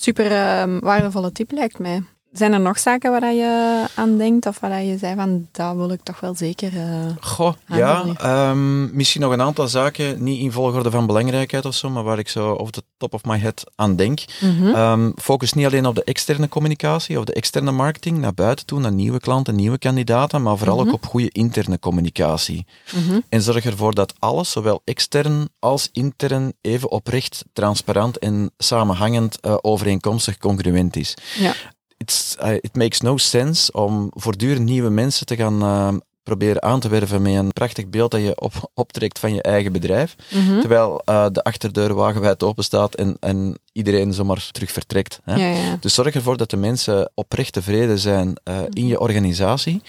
Super 0.00 0.32
ehm, 0.32 0.78
waardevolle 0.78 1.32
tip 1.32 1.50
lijkt 1.50 1.78
mij. 1.78 2.02
Zijn 2.32 2.52
er 2.52 2.60
nog 2.60 2.78
zaken 2.78 3.10
waar 3.10 3.32
je 3.32 3.84
aan 3.94 4.18
denkt 4.18 4.46
of 4.46 4.60
waar 4.60 4.70
dat 4.70 4.86
je 4.88 4.98
zei 4.98 5.14
van 5.14 5.48
dat 5.52 5.76
wil 5.76 5.90
ik 5.90 6.00
toch 6.02 6.20
wel 6.20 6.34
zeker... 6.34 6.76
eh, 6.76 7.06
Goh, 7.20 7.52
ja. 7.66 8.04
ehm, 8.18 8.96
misschien 8.96 9.20
nog 9.20 9.32
een 9.32 9.40
aantal 9.42 9.68
zaken, 9.68 10.22
niet 10.24 10.40
in 10.40 10.52
volgorde 10.52 10.90
van 10.90 11.06
belangrijkheid 11.06 11.64
of 11.64 11.74
zo, 11.74 11.90
maar 11.90 12.02
waar 12.02 12.18
ik 12.18 12.28
zo 12.28 12.54
over 12.54 12.72
de 12.72 12.82
top 12.96 13.14
of 13.14 13.24
my 13.24 13.38
head 13.38 13.64
aan 13.74 13.96
denk. 13.96 14.20
mhm. 14.40 14.66
Ehm, 14.74 15.10
focus 15.16 15.52
niet 15.52 15.66
alleen 15.66 15.86
op 15.86 15.94
de 15.94 16.04
externe 16.04 16.48
communicatie 16.48 17.18
of 17.18 17.24
de 17.24 17.32
externe 17.32 17.70
marketing 17.70 18.18
naar 18.18 18.34
buiten 18.34 18.66
toe, 18.66 18.80
naar 18.80 18.92
nieuwe 18.92 19.20
klanten, 19.20 19.54
nieuwe 19.54 19.78
kandidaten, 19.78 20.42
maar 20.42 20.56
vooral 20.56 20.76
Mhm. 20.78 20.86
ook 20.88 20.94
op 20.94 21.06
goede 21.06 21.30
interne 21.30 21.78
communicatie. 21.78 22.66
Mhm. 22.94 23.20
En 23.28 23.42
zorg 23.42 23.64
ervoor 23.64 23.94
dat 23.94 24.14
alles, 24.18 24.50
zowel 24.50 24.80
extern 24.84 25.48
als 25.58 25.88
intern, 25.92 26.52
even 26.60 26.90
oprecht, 26.90 27.44
transparant 27.52 28.18
en 28.18 28.50
samenhangend 28.58 29.40
eh, 29.40 29.56
overeenkomstig 29.60 30.38
congruent 30.38 30.96
is. 30.96 31.14
Ja. 31.38 31.52
It's, 31.98 32.36
eh, 32.36 32.54
it 32.54 32.76
makes 32.76 33.00
no 33.00 33.16
sense 33.16 33.72
om 33.72 34.10
voortdurend 34.14 34.64
nieuwe 34.64 34.90
mensen 34.90 35.26
te 35.26 35.36
gaan 35.36 35.62
eh, 35.62 35.94
proberen 36.22 36.62
aan 36.62 36.80
te 36.80 36.88
werven 36.88 37.22
met 37.22 37.34
een 37.34 37.52
prachtig 37.52 37.88
beeld 37.88 38.10
dat 38.10 38.20
je 38.20 38.40
op, 38.40 38.52
optrekt 38.74 39.18
van 39.18 39.34
je 39.34 39.42
eigen 39.42 39.72
bedrijf, 39.72 40.14
Mhm. 40.30 40.60
terwijl 40.60 41.02
eh, 41.04 41.26
de 41.32 41.42
achterdeur 41.44 41.94
wagenwijd 41.94 42.42
open 42.42 42.64
staat 42.64 42.94
en, 42.94 43.16
en 43.20 43.58
iedereen 43.72 44.12
zomaar 44.12 44.48
terug 44.52 44.72
vertrekt. 44.72 45.20
Hè? 45.24 45.34
Ja, 45.34 45.46
ja. 45.48 45.76
Dus 45.80 45.94
zorg 45.94 46.14
ervoor 46.14 46.36
dat 46.36 46.50
de 46.50 46.56
mensen 46.56 47.10
oprecht 47.14 47.52
tevreden 47.52 47.98
zijn 47.98 48.36
eh, 48.44 48.58
in 48.70 48.86
je 48.86 49.00
organisatie, 49.00 49.82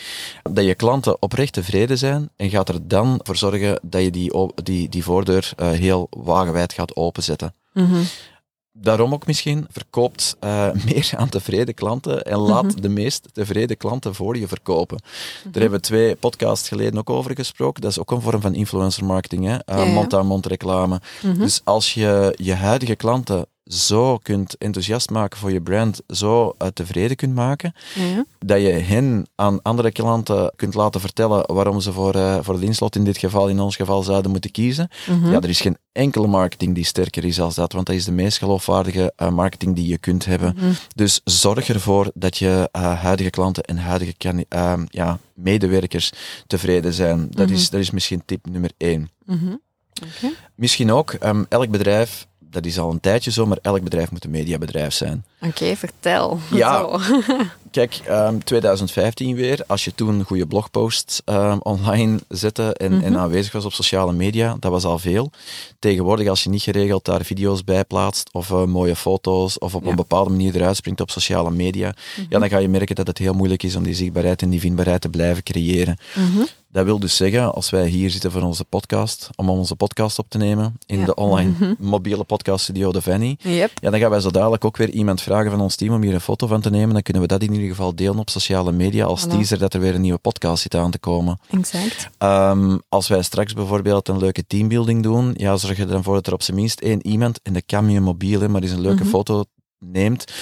dat 0.51 0.65
je 0.65 0.75
klanten 0.75 1.21
oprecht 1.21 1.53
tevreden 1.53 1.97
zijn 1.97 2.29
en 2.35 2.49
gaat 2.49 2.69
er 2.69 2.87
dan 2.87 3.19
voor 3.23 3.35
zorgen 3.37 3.79
dat 3.81 4.01
je 4.01 4.11
die, 4.11 4.31
die, 4.63 4.89
die 4.89 5.03
voordeur 5.03 5.53
heel 5.57 6.07
wagenwijd 6.09 6.73
gaat 6.73 6.95
openzetten. 6.95 7.53
Mhm. 7.73 8.01
Daarom 8.73 9.13
ook 9.13 9.27
misschien, 9.27 9.67
verkoopt 9.71 10.36
eh, 10.39 10.71
meer 10.86 11.12
aan 11.17 11.29
tevreden 11.29 11.73
klanten 11.73 12.23
en 12.23 12.38
laat 12.38 12.63
Mhm. 12.63 12.82
de 12.82 12.89
meest 12.89 13.27
tevreden 13.34 13.77
klanten 13.77 14.15
voor 14.15 14.38
je 14.38 14.47
verkopen. 14.47 14.97
Daar 15.43 15.62
hebben 15.62 15.79
we 15.79 15.86
twee 15.86 16.15
podcasts 16.15 16.67
geleden 16.67 16.97
ook 16.99 17.10
over 17.10 17.36
gesproken. 17.36 17.82
Dat 17.82 17.91
is 17.91 17.99
ook 17.99 18.12
een 18.12 18.21
vorm 18.21 18.41
van 18.41 18.53
influencer 18.55 19.05
marketing, 19.05 19.45
hè? 19.45 19.55
Eh, 19.58 19.77
Ja, 19.77 19.84
ja. 19.84 19.91
mond-aan-mond 19.93 20.45
reclame. 20.45 21.01
Mhm. 21.23 21.39
Dus 21.39 21.62
als 21.63 21.93
je 21.93 22.34
je 22.38 22.53
huidige 22.53 22.95
klanten 22.95 23.45
zo 23.69 24.17
kunt 24.17 24.58
enthousiast 24.58 25.10
maken 25.10 25.39
voor 25.39 25.51
je 25.51 25.62
brand, 25.62 26.01
zo 26.08 26.55
uh, 26.62 26.67
tevreden 26.67 27.15
kunt 27.15 27.36
maken, 27.36 27.73
Ja. 27.95 28.25
dat 28.39 28.62
je 28.62 28.67
hen 28.69 29.27
aan 29.36 29.62
andere 29.62 29.91
klanten 29.91 30.51
kunt 30.55 30.73
laten 30.73 31.01
vertellen 31.01 31.53
waarom 31.53 31.79
ze 31.82 31.91
voor, 31.93 32.15
uh, 32.15 32.38
voor 32.41 32.58
Linslot 32.58 32.95
in 32.95 33.03
dit 33.03 33.17
geval, 33.17 33.47
in 33.47 33.60
ons 33.60 33.75
geval, 33.75 34.03
zouden 34.03 34.32
moeten 34.32 34.51
kiezen. 34.51 34.89
Mhm. 35.10 35.32
Ja, 35.32 35.41
er 35.41 35.49
is 35.49 35.62
geen 35.62 35.77
enkele 35.91 36.27
marketing 36.27 36.75
die 36.75 36.86
sterker 36.86 37.25
is 37.25 37.39
als 37.39 37.55
dat, 37.55 37.73
want 37.73 37.86
dat 37.86 37.95
is 37.95 38.05
de 38.05 38.12
meest 38.12 38.38
geloofwaardige 38.38 39.13
uh, 39.21 39.29
marketing 39.29 39.75
die 39.75 39.88
je 39.88 39.97
kunt 39.97 40.25
hebben. 40.25 40.53
Mhm. 40.58 40.71
Dus 40.95 41.21
zorg 41.23 41.69
ervoor 41.69 42.12
dat 42.13 42.38
je 42.38 42.69
uh, 42.75 43.01
huidige 43.01 43.29
klanten 43.29 43.63
en 43.63 43.77
huidige 43.77 44.13
uh, 44.49 44.73
ja, 44.89 45.19
medewerkers 45.34 46.12
tevreden 46.47 46.93
zijn. 46.93 47.27
Dat, 47.29 47.45
Mhm. 47.45 47.55
is, 47.55 47.69
dat 47.69 47.79
is 47.79 47.91
misschien 47.91 48.21
tip 48.25 48.45
nummer 48.49 48.71
één. 48.77 49.10
Mhm. 49.25 49.53
Misschien 50.55 50.91
ook, 50.91 51.15
um, 51.23 51.45
elk 51.49 51.69
bedrijf, 51.69 52.27
dat 52.51 52.65
is 52.65 52.79
al 52.79 52.91
een 52.91 52.99
tijdje 52.99 53.31
zo, 53.31 53.45
maar 53.45 53.57
elk 53.62 53.83
bedrijf 53.83 54.12
moet 54.12 54.23
een 54.23 54.31
mediabedrijf 54.31 54.93
zijn. 54.93 55.23
Oké, 55.41 55.75
vertel. 55.75 56.39
Ja. 56.53 56.85
Kijk, 57.71 57.99
um, 58.09 58.43
2015 58.43 59.35
weer, 59.35 59.59
als 59.67 59.83
je 59.85 59.95
toen 59.95 60.23
goede 60.23 60.45
blogposts 60.47 61.21
um, 61.25 61.59
online 61.62 62.19
zette 62.27 62.73
en, 62.73 62.93
Mhm. 62.95 63.03
en, 63.05 63.17
aanwezig 63.17 63.51
was 63.51 63.65
op 63.65 63.73
sociale 63.73 64.12
media, 64.13 64.57
dat 64.59 64.71
was 64.71 64.83
al 64.83 64.99
veel. 64.99 65.31
Tegenwoordig, 65.79 66.27
als 66.27 66.43
je 66.43 66.49
niet 66.49 66.62
geregeld 66.62 67.05
daar 67.05 67.23
video's 67.25 67.63
bij 67.63 67.83
plaatst, 67.85 68.29
of 68.33 68.49
uh, 68.49 68.63
mooie 68.63 68.95
foto's, 68.95 69.57
of 69.59 69.75
op 69.75 69.83
Ja. 69.83 69.89
een 69.89 69.95
bepaalde 69.95 70.29
manier 70.29 70.55
eruit 70.55 70.75
springt 70.75 71.01
op 71.01 71.09
sociale 71.12 71.51
media, 71.51 71.93
ja, 72.29 72.39
dan 72.39 72.49
ga 72.49 72.57
je 72.57 72.69
merken 72.69 72.95
dat 72.95 73.07
het 73.07 73.17
heel 73.17 73.33
moeilijk 73.33 73.63
is 73.63 73.75
om 73.75 73.83
die 73.83 73.93
zichtbaarheid 73.95 74.41
en 74.41 74.49
die 74.49 74.59
vindbaarheid 74.59 75.01
te 75.01 75.09
blijven 75.09 75.43
creëren. 75.43 75.97
Mhm. 76.15 76.43
Dat 76.71 76.86
wil 76.86 76.99
dus 76.99 77.15
zeggen, 77.15 77.53
als 77.53 77.69
wij 77.69 77.88
hier 77.88 78.10
zitten 78.10 78.32
voor 78.32 78.41
onze 78.41 78.65
podcast, 78.65 79.29
om 79.36 79.49
onze 79.49 79.75
podcast 79.75 80.19
op 80.19 80.25
te 80.29 80.38
nemen, 80.38 80.77
in 80.86 80.99
Ja. 80.99 81.05
de 81.05 81.15
online 81.15 81.49
Mhm. 81.51 81.73
mobiele 81.79 82.23
podcaststudio 82.23 82.91
De 82.91 83.01
Fanny, 83.01 83.38
Yep. 83.41 83.71
ja, 83.82 83.89
dan 83.89 83.99
gaan 83.99 84.10
wij 84.10 84.19
zo 84.19 84.32
dadelijk 84.32 84.65
ook 84.65 84.77
weer 84.77 84.89
iemand 84.89 85.21
vragen 85.21 85.51
van 85.51 85.62
ons 85.62 85.75
team 85.75 85.93
om 85.93 86.01
hier 86.01 86.13
een 86.13 86.21
foto 86.21 86.47
van 86.47 86.62
te 86.62 86.69
nemen. 86.69 86.93
Dan 86.93 87.01
kunnen 87.01 87.21
we 87.21 87.27
dat 87.27 87.41
in 87.41 87.53
ieder 87.53 87.69
geval 87.69 87.95
delen 87.95 88.19
op 88.19 88.29
sociale 88.29 88.71
media 88.71 89.05
als 89.05 89.25
Voilà. 89.27 89.29
teaser 89.32 89.58
dat 89.58 89.73
er 89.73 89.79
weer 89.79 89.95
een 89.95 90.01
nieuwe 90.01 90.17
podcast 90.19 90.62
zit 90.62 90.75
aan 90.75 90.91
te 90.91 90.99
komen. 90.99 91.39
Exact. 91.51 92.10
Ehm, 92.17 92.77
als 92.89 93.08
wij 93.08 93.21
straks 93.21 93.53
bijvoorbeeld 93.53 94.08
een 94.08 94.17
leuke 94.19 94.47
teambuilding 94.47 95.03
doen, 95.03 95.34
ja, 95.38 95.58
zorg 95.58 95.79
er 95.79 95.88
dan 95.88 96.03
voor 96.03 96.13
dat 96.13 96.27
er 96.27 96.34
op 96.34 96.41
zijn 96.43 96.58
minst 96.58 96.79
één 96.79 97.08
iemand, 97.08 97.39
en 97.43 97.53
dat 97.53 97.63
kan 97.65 97.89
je 97.89 97.99
mobiel, 98.01 98.49
maar 98.49 98.62
eens 98.62 98.71
een 98.71 98.82
leuke 98.82 99.01
Mhm. 99.03 99.10
foto 99.12 99.43
neemt, 99.79 100.33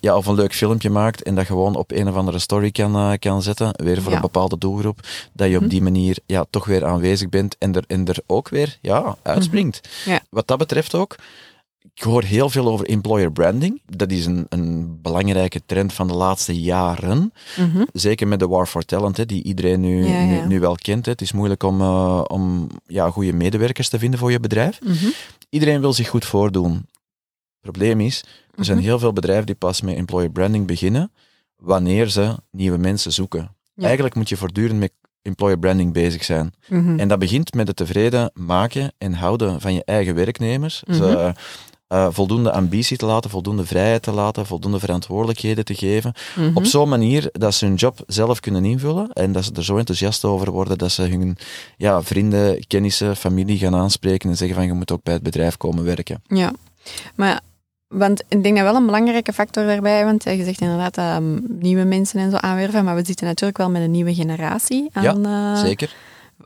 Ja. 0.00 0.16
of 0.16 0.26
een 0.26 0.34
leuk 0.34 0.54
filmpje 0.54 0.90
maakt 0.90 1.22
en 1.22 1.34
dat 1.34 1.46
gewoon 1.46 1.74
op 1.76 1.90
een 1.92 2.08
of 2.08 2.14
andere 2.14 2.38
story 2.38 2.70
kan, 2.70 2.94
eh, 2.96 3.12
kan 3.18 3.42
zetten, 3.42 3.70
weer 3.84 4.00
voor 4.02 4.10
Ja. 4.10 4.16
een 4.16 4.22
bepaalde 4.22 4.58
doelgroep, 4.58 5.00
dat 5.32 5.48
je 5.48 5.54
op 5.54 5.60
Mhm. 5.60 5.70
die 5.70 5.82
manier 5.82 6.18
ja, 6.26 6.44
toch 6.50 6.64
weer 6.64 6.84
aanwezig 6.84 7.28
bent 7.28 7.56
en 7.58 7.74
er, 7.74 7.84
en 7.86 8.06
er 8.06 8.18
ook 8.26 8.48
weer 8.48 8.78
ja, 8.80 9.16
uitspringt. 9.22 9.88
Mhm. 10.04 10.10
Ja. 10.10 10.20
Wat 10.30 10.46
dat 10.46 10.58
betreft 10.58 10.94
ook, 10.94 11.16
ik 11.94 12.02
hoor 12.02 12.22
heel 12.22 12.50
veel 12.50 12.66
over 12.68 12.86
employer 12.88 13.32
branding. 13.32 13.82
Dat 13.86 14.10
is 14.10 14.26
een, 14.26 14.46
een 14.48 14.98
belangrijke 15.02 15.60
trend 15.66 15.92
van 15.92 16.06
de 16.06 16.14
laatste 16.14 16.60
jaren. 16.60 17.32
Mhm. 17.56 17.84
Zeker 17.92 18.28
met 18.28 18.38
de 18.38 18.46
War 18.48 18.66
for 18.66 18.82
Talent, 18.84 19.16
hè, 19.16 19.26
die 19.26 19.42
iedereen 19.42 19.80
nu, 19.80 20.06
Ja, 20.06 20.20
ja. 20.20 20.44
Nu, 20.46 20.60
wel 20.60 20.74
kent. 20.74 21.04
Hè. 21.04 21.12
Het 21.12 21.20
is 21.20 21.32
moeilijk 21.32 21.62
om, 21.62 21.80
eh, 21.80 22.20
om 22.26 22.68
ja, 22.86 23.10
goede 23.10 23.32
medewerkers 23.32 23.88
te 23.88 23.98
vinden 23.98 24.18
voor 24.18 24.30
je 24.30 24.40
bedrijf. 24.40 24.80
Mhm. 24.82 25.06
Iedereen 25.48 25.80
wil 25.80 25.92
zich 25.92 26.08
goed 26.08 26.24
voordoen. 26.24 26.86
Probleem 27.60 28.00
is, 28.00 28.24
er 28.56 28.64
zijn 28.64 28.76
Mhm. 28.78 28.86
heel 28.86 28.98
veel 28.98 29.12
bedrijven 29.12 29.46
die 29.46 29.54
pas 29.54 29.80
met 29.80 29.96
employer 29.96 30.30
branding 30.30 30.66
beginnen 30.66 31.12
wanneer 31.56 32.08
ze 32.08 32.34
nieuwe 32.50 32.78
mensen 32.78 33.12
zoeken. 33.12 33.54
Ja. 33.74 33.84
Eigenlijk 33.84 34.14
moet 34.14 34.28
je 34.28 34.36
voortdurend 34.36 34.78
met 34.78 34.92
employer 35.22 35.58
branding 35.58 35.92
bezig 35.92 36.24
zijn. 36.24 36.54
Mhm. 36.68 36.98
En 36.98 37.08
dat 37.08 37.18
begint 37.18 37.54
met 37.54 37.66
het 37.66 37.76
tevreden 37.76 38.30
maken 38.34 38.92
en 38.98 39.12
houden 39.12 39.60
van 39.60 39.74
je 39.74 39.84
eigen 39.84 40.14
werknemers. 40.14 40.82
Mhm. 40.86 40.96
Ze 40.96 41.34
eh, 41.88 42.06
voldoende 42.10 42.52
ambitie 42.52 42.96
te 42.96 43.06
laten, 43.06 43.30
voldoende 43.30 43.66
vrijheid 43.66 44.02
te 44.02 44.12
laten, 44.12 44.46
voldoende 44.46 44.78
verantwoordelijkheden 44.78 45.64
te 45.64 45.74
geven. 45.74 46.12
Op 46.54 46.64
zo'n 46.64 46.88
manier 46.88 47.28
dat 47.32 47.54
ze 47.54 47.64
hun 47.66 47.74
job 47.74 48.02
zelf 48.06 48.40
kunnen 48.40 48.64
invullen 48.64 49.12
en 49.12 49.32
dat 49.32 49.44
ze 49.44 49.50
er 49.54 49.64
zo 49.64 49.76
enthousiast 49.76 50.24
over 50.24 50.50
worden 50.50 50.78
dat 50.78 50.92
ze 50.92 51.02
hun 51.02 51.36
ja, 51.76 52.02
vrienden, 52.02 52.66
kennissen, 52.66 53.16
familie 53.16 53.58
gaan 53.58 53.74
aanspreken 53.74 54.30
en 54.30 54.36
zeggen 54.36 54.56
van 54.56 54.66
je 54.66 54.72
moet 54.72 54.92
ook 54.92 55.02
bij 55.02 55.14
het 55.14 55.22
bedrijf 55.22 55.56
komen 55.56 55.84
werken. 55.84 56.22
Ja, 56.26 56.52
maar 57.14 57.40
want 57.94 58.22
ik 58.28 58.42
denk 58.42 58.56
dat 58.56 58.64
wel 58.64 58.74
een 58.74 58.86
belangrijke 58.86 59.32
factor 59.32 59.66
daarbij, 59.66 60.04
want 60.04 60.24
je 60.24 60.44
zegt 60.44 60.60
inderdaad 60.60 60.96
ehm, 60.96 61.38
nieuwe 61.58 61.84
mensen 61.84 62.20
en 62.20 62.30
zo 62.30 62.36
aanwerven, 62.36 62.84
maar 62.84 62.94
we 62.94 63.04
zitten 63.04 63.26
natuurlijk 63.26 63.58
wel 63.58 63.70
met 63.70 63.82
een 63.82 63.90
nieuwe 63.90 64.14
generatie 64.14 64.90
aan, 64.92 65.26
eh, 65.26 65.56
Zeker. 65.56 65.94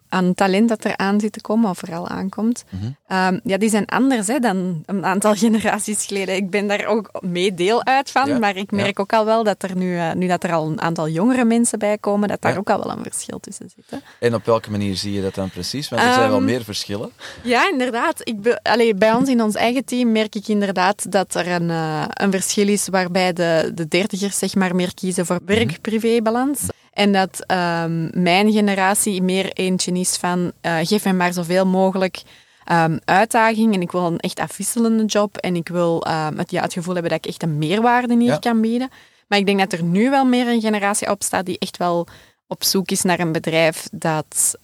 Aan 0.09 0.35
talent 0.35 0.69
dat 0.69 0.85
er 0.85 0.97
aan 0.97 1.21
zit 1.21 1.33
te 1.33 1.41
komen, 1.41 1.71
of 1.71 1.79
vooral 1.79 2.09
aankomt. 2.09 2.65
Mhm. 2.71 2.85
Ehm, 3.07 3.39
ja, 3.45 3.57
die 3.59 3.69
zijn 3.69 3.87
anders 3.87 4.27
hè, 4.27 4.39
dan 4.39 4.83
een 4.87 5.05
aantal 5.05 5.35
generaties 5.45 6.05
geleden. 6.05 6.35
Ik 6.37 6.51
ben 6.51 6.67
daar 6.67 6.85
ook 6.87 7.11
mee 7.21 7.55
deel 7.55 7.85
uit 7.85 8.11
van, 8.11 8.29
Ja, 8.29 8.39
maar 8.39 8.57
ik 8.57 8.71
merk 8.71 9.01
ook 9.01 9.13
al 9.13 9.25
wel 9.25 9.45
dat 9.45 9.63
er 9.63 9.77
nu, 9.77 9.97
eh, 9.99 10.13
nu 10.13 10.27
dat 10.27 10.45
er 10.45 10.53
al 10.53 10.67
een 10.71 10.81
aantal 10.81 11.09
jongere 11.09 11.45
mensen 11.45 11.79
bij 11.79 11.99
komen, 11.99 12.29
dat 12.29 12.43
daar 12.43 12.53
Ja. 12.53 12.59
ook 12.59 12.71
al 12.71 12.79
wel 12.85 12.97
een 12.97 13.03
verschil 13.03 13.39
tussen 13.41 13.71
zit. 13.77 13.85
Hè. 13.91 14.27
En 14.27 14.35
op 14.35 14.45
welke 14.45 14.71
manier 14.71 14.97
zie 14.97 15.13
je 15.13 15.23
dat 15.23 15.35
dan 15.35 15.51
precies? 15.51 15.89
Want 15.89 16.03
er 16.03 16.13
zijn 16.13 16.29
wel 16.29 16.37
Ehm, 16.37 16.45
meer 16.47 16.65
verschillen. 16.65 17.11
Ja, 17.43 17.71
inderdaad. 17.71 18.21
Ik 18.29 18.41
be- 18.43 18.61
Allee, 18.63 18.95
bij 18.95 19.13
ons 19.13 19.29
in 19.29 19.43
ons 19.43 19.55
eigen 19.55 19.85
team 19.85 20.13
merk 20.13 20.35
ik 20.35 20.49
inderdaad 20.49 21.13
dat 21.13 21.35
er 21.35 21.49
een, 21.49 21.71
eh, 21.71 22.05
een 22.09 22.31
verschil 22.31 22.69
is 22.69 22.89
waarbij 22.89 23.33
de, 23.33 23.71
de 23.75 23.89
dertigers 23.89 24.39
zeg 24.39 24.55
maar, 24.55 24.75
meer 24.75 24.95
kiezen 24.95 25.27
voor 25.27 25.39
werk-privé-balans. 25.45 26.61
En 26.99 27.13
dat 27.13 27.45
ehm, 27.47 28.23
mijn 28.23 28.53
generatie 28.53 29.23
meer 29.23 29.53
eentje 29.53 29.93
is 29.93 30.17
van 30.17 30.53
eh, 30.61 30.77
geef 30.83 31.05
mij 31.05 31.13
maar 31.13 31.33
zoveel 31.33 31.67
mogelijk 31.67 32.23
ehm, 32.65 32.99
uitdaging 33.05 33.75
en 33.75 33.81
ik 33.81 33.93
wil 33.93 34.07
een 34.07 34.19
echt 34.19 34.41
afwisselende 34.41 35.05
job 35.05 35.37
en 35.37 35.57
ik 35.57 35.69
wil 35.69 36.05
ehm, 36.05 36.37
het, 36.39 36.51
ja, 36.51 36.63
het 36.63 36.73
gevoel 36.73 36.93
hebben 36.95 37.11
dat 37.13 37.25
ik 37.25 37.31
echt 37.31 37.43
een 37.43 37.59
meerwaarde 37.59 38.17
hier 38.17 38.27
Ja. 38.27 38.37
kan 38.37 38.61
bieden. 38.61 38.91
Maar 39.29 39.39
ik 39.39 39.47
denk 39.47 39.59
dat 39.59 39.73
er 39.73 39.83
nu 39.83 40.11
wel 40.11 40.25
meer 40.25 40.49
een 40.49 40.61
generatie 40.61 41.11
opstaat 41.11 41.47
die 41.47 41.59
echt 41.59 41.77
wel 41.77 42.07
op 42.47 42.65
zoek 42.65 42.91
is 42.91 43.03
naar 43.03 43.21
een 43.21 43.33
bedrijf 43.33 43.89
dat 43.93 44.55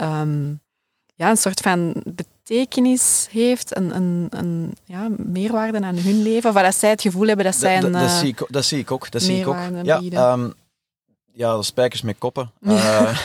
ja, 1.17 1.31
een 1.31 1.37
soort 1.37 1.61
van 1.61 2.03
betekenis 2.05 3.29
heeft, 3.31 3.77
een, 3.77 3.97
een, 3.97 4.27
een 4.31 4.77
ja, 4.85 5.09
meerwaarde 5.17 5.81
aan 5.81 5.97
hun 5.97 6.23
leven. 6.23 6.51
Of 6.51 6.63
dat 6.63 6.75
zij 6.75 6.91
het 6.91 7.01
gevoel 7.03 7.27
hebben 7.27 7.45
dat 7.45 7.55
zij 7.55 7.77
een... 7.77 7.83
dat, 7.83 7.93
dat 7.93 8.03
eh, 8.03 8.19
zie 8.19 8.29
ik, 8.29 8.47
dat 8.49 8.65
zie 8.65 8.79
ik 8.79 8.91
ook. 8.91 9.11
Dat 9.11 9.23
zie 9.23 9.39
ik 9.39 9.47
ook. 9.47 9.57
Ja. 9.83 10.49
Ja, 11.35 11.57
de 11.57 11.63
spijkers 11.63 12.03
met 12.03 12.19
koppen. 12.19 12.51
Eh, 12.67 13.19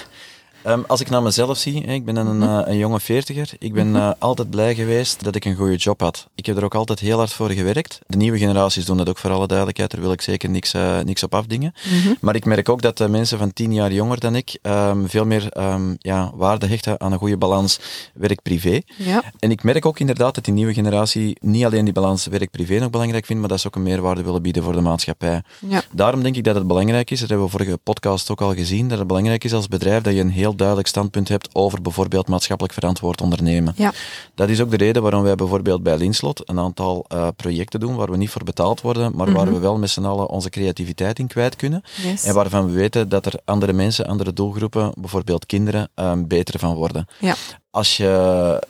ehm, 0.62 0.80
als 0.88 1.02
ik 1.02 1.10
naar 1.10 1.24
mezelf 1.24 1.58
zie, 1.58 1.82
ik 1.84 2.06
ben 2.06 2.16
een, 2.16 2.38
Mhm. 2.38 2.50
eh, 2.60 2.62
een 2.72 2.78
jonge 2.78 3.00
veertiger. 3.00 3.50
Ik 3.60 3.74
ben 3.74 3.96
eh, 3.96 4.12
altijd 4.20 4.50
blij 4.50 4.76
geweest 4.76 5.24
dat 5.24 5.36
ik 5.36 5.46
een 5.46 5.56
goede 5.56 5.76
job 5.76 6.00
had. 6.02 6.28
Ik 6.36 6.46
heb 6.46 6.58
er 6.58 6.64
ook 6.64 6.76
altijd 6.76 7.00
heel 7.00 7.18
hard 7.18 7.34
voor 7.34 7.50
gewerkt. 7.52 8.00
De 8.08 8.18
nieuwe 8.18 8.38
generaties 8.38 8.86
doen 8.86 8.98
dat 8.98 9.10
ook 9.10 9.18
voor 9.18 9.32
alle 9.32 9.48
duidelijkheid. 9.48 9.92
Daar 9.92 10.02
wil 10.02 10.12
ik 10.12 10.22
zeker 10.22 10.50
niks, 10.50 10.74
eh, 10.74 11.00
niks 11.00 11.24
op 11.24 11.36
afdingen. 11.36 11.74
mhm. 11.86 12.14
Maar 12.22 12.36
ik 12.36 12.46
merk 12.46 12.70
ook 12.70 12.82
dat 12.82 12.98
de 12.98 13.08
mensen 13.10 13.38
van 13.38 13.54
tien 13.54 13.74
jaar 13.74 13.92
jonger 13.92 14.20
dan 14.20 14.36
ik 14.36 14.58
ehm, 14.62 15.06
veel 15.06 15.26
meer 15.26 15.50
ehm, 15.50 15.94
ja, 15.98 16.32
waarde 16.36 16.68
hechten 16.68 17.00
aan 17.00 17.12
een 17.12 17.18
goede 17.18 17.38
balans 17.38 17.80
werk-privé. 18.14 18.82
Ja, 18.98 19.24
En 19.40 19.52
ik 19.52 19.64
merk 19.64 19.86
ook 19.86 20.00
inderdaad 20.00 20.36
dat 20.36 20.46
die 20.46 20.54
nieuwe 20.54 20.74
generatie 20.74 21.38
niet 21.42 21.66
alleen 21.66 21.84
die 21.86 21.94
balans 21.94 22.26
werk-privé 22.26 22.80
nog 22.80 22.90
belangrijk 22.90 23.26
vindt, 23.26 23.42
maar 23.42 23.50
dat 23.52 23.60
ze 23.60 23.68
ook 23.68 23.76
een 23.76 23.84
meerwaarde 23.84 24.24
willen 24.24 24.42
bieden 24.42 24.64
voor 24.64 24.74
de 24.74 24.82
maatschappij. 24.82 25.42
ja. 25.68 25.82
Daarom 25.92 26.24
denk 26.24 26.36
ik 26.36 26.44
dat 26.44 26.56
het 26.56 26.68
belangrijk 26.68 27.12
is, 27.12 27.20
dat 27.20 27.30
hebben 27.30 27.46
we 27.48 27.52
vorige 27.52 27.78
podcast 27.84 28.30
ook 28.32 28.42
al 28.42 28.54
gezien, 28.54 28.88
dat 28.88 28.98
het 28.98 29.08
belangrijk 29.08 29.44
is 29.44 29.54
als 29.54 29.68
bedrijf 29.68 30.02
dat 30.04 30.14
je 30.14 30.20
een 30.20 30.30
heel 30.30 30.49
duidelijk 30.56 30.88
standpunt 30.88 31.28
hebt 31.28 31.50
over 31.54 31.82
bijvoorbeeld 31.82 32.28
maatschappelijk 32.28 32.74
verantwoord 32.76 33.22
ondernemen. 33.22 33.74
Ja. 33.78 33.94
Dat 34.36 34.50
is 34.50 34.62
ook 34.62 34.70
de 34.72 34.78
reden 34.78 35.02
waarom 35.02 35.24
wij 35.24 35.36
bijvoorbeeld 35.36 35.84
bij 35.84 35.98
Linslot 35.98 36.50
een 36.50 36.60
aantal 36.60 37.06
eh, 37.08 37.28
projecten 37.36 37.80
doen 37.80 37.96
waar 37.96 38.12
we 38.12 38.18
niet 38.18 38.30
voor 38.30 38.44
betaald 38.44 38.82
worden, 38.82 39.12
maar 39.16 39.32
waar 39.32 39.46
Mhm. 39.46 39.54
we 39.54 39.60
wel 39.60 39.78
met 39.78 39.90
z'n 39.90 40.06
allen 40.06 40.28
onze 40.30 40.50
creativiteit 40.50 41.20
in 41.20 41.28
kwijt 41.28 41.56
kunnen. 41.56 41.82
Yes. 42.04 42.24
En 42.24 42.34
waarvan 42.34 42.66
we 42.66 42.72
weten 42.72 43.10
dat 43.10 43.26
er 43.26 43.34
andere 43.46 43.74
mensen, 43.74 44.06
andere 44.06 44.34
doelgroepen, 44.34 44.92
bijvoorbeeld 44.98 45.46
kinderen, 45.46 45.90
ehm, 45.96 46.28
beter 46.28 46.60
van 46.60 46.76
worden. 46.76 47.06
Ja. 47.20 47.36
Als 47.72 47.98
je 47.98 48.62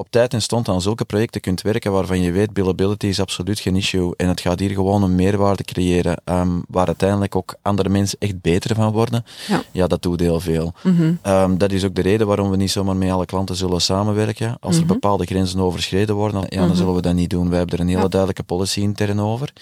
op 0.00 0.10
tijd 0.10 0.32
en 0.34 0.42
stond 0.42 0.68
aan 0.68 0.80
zulke 0.82 1.04
projecten 1.04 1.40
kunt 1.40 1.62
werken 1.62 1.92
waarvan 1.92 2.20
je 2.20 2.32
weet, 2.32 2.52
billability 2.52 3.06
is 3.06 3.20
absoluut 3.20 3.60
geen 3.60 3.76
issue 3.76 4.14
en 4.16 4.28
het 4.28 4.40
gaat 4.40 4.60
hier 4.60 4.70
gewoon 4.70 5.02
een 5.02 5.14
meerwaarde 5.14 5.64
creëren 5.64 6.20
ehm, 6.24 6.48
waar 6.68 6.86
uiteindelijk 6.86 7.36
ook 7.36 7.54
andere 7.62 7.88
mensen 7.88 8.18
echt 8.18 8.40
beter 8.40 8.74
van 8.74 8.92
worden, 8.92 9.24
Ja. 9.72 9.86
dat 9.86 10.02
doet 10.02 10.20
heel 10.20 10.40
veel. 10.40 10.72
Mhm. 10.82 11.12
Ehm, 11.22 11.56
dat 11.56 11.72
is 11.72 11.84
ook 11.84 11.94
de 11.94 12.02
reden 12.02 12.26
waarom 12.26 12.50
we 12.50 12.56
niet 12.56 12.70
zomaar 12.70 12.96
met 12.96 13.10
alle 13.10 13.26
klanten 13.26 13.56
zullen 13.56 13.80
samenwerken. 13.80 14.56
Als 14.60 14.76
er 14.76 14.82
Mhm. 14.84 14.92
bepaalde 14.92 15.24
grenzen 15.26 15.60
overschreden 15.60 16.14
worden, 16.14 16.40
ja, 16.48 16.56
dan 16.58 16.66
Mhm. 16.68 16.76
zullen 16.76 16.94
we 16.94 17.00
dat 17.02 17.14
niet 17.14 17.30
doen. 17.30 17.48
Wij 17.48 17.58
hebben 17.58 17.76
er 17.76 17.82
een 17.82 17.88
hele 17.90 18.00
Ja. 18.02 18.08
duidelijke 18.08 18.42
policy 18.42 18.80
intern 18.80 19.20
over. 19.20 19.52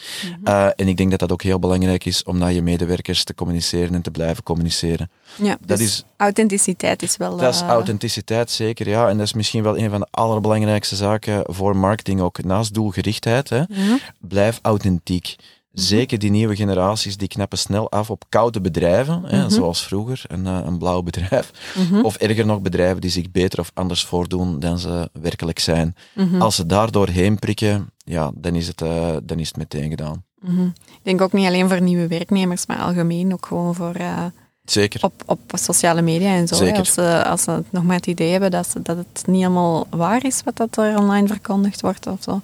Eh, 0.45 0.67
en 0.77 0.89
ik 0.89 0.97
denk 0.97 1.11
dat 1.11 1.19
dat 1.21 1.33
ook 1.33 1.43
heel 1.43 1.59
belangrijk 1.59 2.05
is 2.05 2.23
om 2.23 2.39
naar 2.39 2.53
je 2.53 2.63
medewerkers 2.63 3.25
te 3.25 3.35
communiceren 3.35 3.95
en 3.95 4.03
te 4.03 4.11
blijven 4.11 4.43
communiceren. 4.43 5.11
ja, 5.43 5.57
dat 5.67 5.79
dus 5.79 5.87
is- 5.87 6.05
authenticiteit 6.17 7.03
is 7.03 7.17
wel... 7.17 7.37
Dat 7.37 7.55
is 7.55 7.61
eh, 7.61 7.69
authenticiteit, 7.69 8.51
zeker, 8.51 8.89
ja. 8.89 9.09
En 9.09 9.17
dat 9.17 9.27
is 9.27 9.33
misschien 9.33 9.63
wel 9.63 9.79
een 9.79 9.91
van 9.91 10.01
de 10.01 10.07
allerbelangrijkste 10.29 10.97
zaken 10.97 11.43
voor 11.47 11.77
marketing 11.77 12.21
ook. 12.21 12.45
Naast 12.45 12.75
doelgerichtheid, 12.75 13.49
hè, 13.49 13.57
ja. 13.69 13.99
blijf 14.21 14.59
authentiek. 14.63 15.37
Zeker 15.73 16.19
die 16.19 16.31
nieuwe 16.31 16.57
generaties, 16.57 17.17
die 17.17 17.29
knappen 17.29 17.59
snel 17.59 17.91
af 17.91 18.11
op 18.11 18.25
koude 18.29 18.61
bedrijven, 18.61 19.23
hè, 19.25 19.39
Mhm. 19.39 19.51
zoals 19.51 19.83
vroeger, 19.87 20.25
een, 20.27 20.47
eh, 20.47 20.59
een 20.65 20.79
blauw 20.79 21.03
bedrijf. 21.03 21.51
Mhm. 21.77 22.01
Of 22.01 22.17
erger 22.17 22.47
nog, 22.47 22.61
bedrijven 22.61 23.01
die 23.01 23.11
zich 23.11 23.31
beter 23.31 23.59
of 23.61 23.71
anders 23.75 24.05
voordoen 24.05 24.61
dan 24.61 24.79
ze 24.79 25.09
werkelijk 25.13 25.59
zijn. 25.59 25.95
Mhm. 26.15 26.41
Als 26.43 26.55
ze 26.57 26.67
daar 26.67 26.91
doorheen 26.91 27.39
prikken, 27.39 27.91
ja, 28.05 28.31
dan 28.35 28.55
is 28.55 28.67
het, 28.67 28.81
uh, 28.81 29.17
dan 29.23 29.39
is 29.39 29.49
het 29.49 29.57
meteen 29.57 29.89
gedaan. 29.91 30.25
Mhm. 30.41 30.67
Ik 30.67 31.01
denk 31.03 31.21
ook 31.21 31.33
niet 31.33 31.47
alleen 31.47 31.69
voor 31.69 31.81
nieuwe 31.81 32.07
werknemers, 32.07 32.67
maar 32.67 32.79
algemeen 32.79 33.33
ook 33.33 33.47
gewoon 33.47 33.75
voor... 33.75 33.95
Uh, 34.01 34.25
Zeker. 34.71 35.05
Op, 35.05 35.23
op 35.27 35.41
sociale 35.53 36.03
media 36.03 36.35
en 36.35 36.49
zo. 36.49 36.55
Zeker. 36.55 36.79
Als, 36.79 36.93
ze, 36.93 37.25
als 37.25 37.43
ze 37.43 37.63
nog 37.71 37.85
maar 37.85 37.97
het 37.97 38.07
idee 38.07 38.31
hebben 38.31 38.51
dat, 38.51 38.69
ze, 38.69 38.83
dat 38.83 38.97
het 38.97 39.27
niet 39.27 39.41
helemaal 39.41 39.87
waar 39.91 40.25
is 40.25 40.43
wat 40.45 40.57
dat 40.57 40.77
er 40.77 40.99
online 40.99 41.27
verkondigd 41.27 41.81
wordt 41.81 42.07
of 42.07 42.23
zo. 42.23 42.41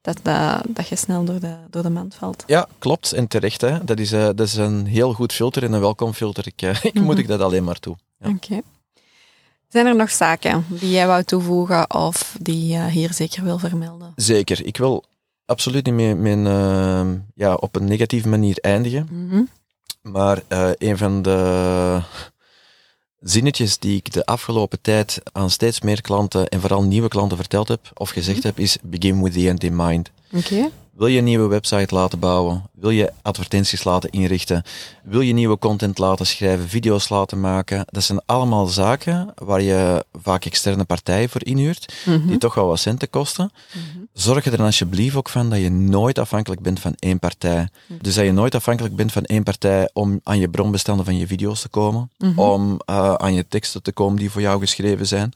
Dat, 0.00 0.18
dat, 0.22 0.62
dat 0.68 0.88
je 0.88 0.96
snel 0.96 1.24
door 1.24 1.40
de, 1.40 1.54
door 1.70 1.82
de 1.82 1.90
mand 1.90 2.14
valt. 2.14 2.44
Ja, 2.46 2.68
klopt. 2.78 3.12
En 3.12 3.28
terecht. 3.28 3.60
Hè. 3.60 3.84
Dat, 3.84 3.98
is, 3.98 4.12
uh, 4.12 4.24
dat 4.24 4.40
is 4.40 4.54
een 4.54 4.86
heel 4.86 5.12
goed 5.12 5.32
filter 5.32 5.62
en 5.62 5.72
een 5.72 5.80
welkom 5.80 6.12
filter. 6.12 6.46
Ik, 6.46 6.62
uh, 6.62 6.84
ik 6.92 7.00
moet 7.00 7.18
ik 7.18 7.26
dat 7.26 7.40
alleen 7.40 7.64
maar 7.64 7.78
toe. 7.78 7.96
Ja. 8.18 8.28
Oké. 8.28 8.60
Zijn 9.68 9.86
er 9.86 9.96
nog 9.96 10.10
zaken 10.10 10.64
die 10.68 10.90
jij 10.90 11.06
wou 11.06 11.24
toevoegen 11.24 11.94
of 11.94 12.36
die 12.40 12.66
je 12.66 12.88
hier 12.88 13.12
zeker 13.12 13.44
wil 13.44 13.58
vermelden? 13.58 14.12
Zeker. 14.16 14.64
Ik 14.64 14.76
wil 14.76 15.04
absoluut 15.46 15.84
niet 15.84 15.94
meer 15.94 16.16
mijn, 16.16 16.46
uh, 16.46 17.20
ja, 17.34 17.54
op 17.54 17.76
een 17.76 17.84
negatieve 17.84 18.28
manier 18.28 18.58
eindigen. 18.60 19.08
Mm 19.10 19.30
-hmm. 19.30 19.48
Maar 20.02 20.42
uh, 20.48 20.70
een 20.78 20.98
van 20.98 21.22
de 21.22 22.00
zinnetjes 23.20 23.78
die 23.78 23.96
ik 23.96 24.12
de 24.12 24.26
afgelopen 24.26 24.80
tijd 24.80 25.20
aan 25.32 25.50
steeds 25.50 25.80
meer 25.80 26.00
klanten 26.00 26.48
en 26.48 26.60
vooral 26.60 26.82
nieuwe 26.82 27.08
klanten 27.08 27.36
verteld 27.36 27.68
heb 27.68 27.90
of 27.94 28.10
gezegd 28.10 28.36
mm 28.36 28.42
-hmm. 28.42 28.50
heb, 28.50 28.58
is 28.58 28.78
begin 28.82 29.22
with 29.22 29.32
the 29.32 29.48
end 29.48 29.64
in 29.64 29.76
mind. 29.76 30.10
Oké. 30.32 30.54
Okay. 30.54 30.70
Wil 30.92 31.06
je 31.06 31.18
een 31.18 31.24
nieuwe 31.24 31.48
website 31.48 31.94
laten 31.94 32.18
bouwen? 32.18 32.62
Wil 32.72 32.90
je 32.90 33.12
advertenties 33.22 33.84
laten 33.84 34.10
inrichten? 34.10 34.62
Wil 35.02 35.20
je 35.20 35.32
nieuwe 35.32 35.58
content 35.58 35.98
laten 35.98 36.26
schrijven, 36.26 36.68
video's 36.68 37.08
laten 37.08 37.40
maken? 37.40 37.84
Dat 37.86 38.02
zijn 38.02 38.20
allemaal 38.26 38.66
zaken 38.66 39.32
waar 39.34 39.62
je 39.62 40.04
vaak 40.22 40.44
externe 40.44 40.84
partijen 40.84 41.28
voor 41.28 41.44
inhuurt, 41.44 41.94
mm 42.04 42.14
-hmm. 42.14 42.26
die 42.26 42.38
toch 42.38 42.54
wel 42.54 42.66
wat 42.66 42.78
centen 42.78 43.10
kosten. 43.10 43.50
Mm 43.74 43.82
-hmm. 43.92 44.08
Zorg 44.12 44.44
er 44.44 44.56
dan 44.56 44.66
alsjeblieft 44.66 45.16
ook 45.16 45.28
van 45.28 45.50
dat 45.50 45.58
je 45.58 45.70
nooit 45.70 46.18
afhankelijk 46.18 46.60
bent 46.60 46.80
van 46.80 46.94
één 46.98 47.18
partij. 47.18 47.68
Dus 47.88 48.14
dat 48.14 48.24
je 48.24 48.32
nooit 48.32 48.54
afhankelijk 48.54 48.96
bent 48.96 49.12
van 49.12 49.24
één 49.24 49.42
partij 49.42 49.90
om 49.92 50.20
aan 50.22 50.38
je 50.38 50.48
bronbestanden 50.48 51.04
van 51.04 51.16
je 51.16 51.26
video's 51.26 51.60
te 51.60 51.68
komen, 51.68 52.10
Mhm. 52.18 52.38
om 52.38 52.80
uh, 52.90 53.14
aan 53.14 53.34
je 53.34 53.46
teksten 53.48 53.82
te 53.82 53.92
komen 53.92 54.18
die 54.18 54.30
voor 54.30 54.40
jou 54.40 54.60
geschreven 54.60 55.06
zijn 55.06 55.32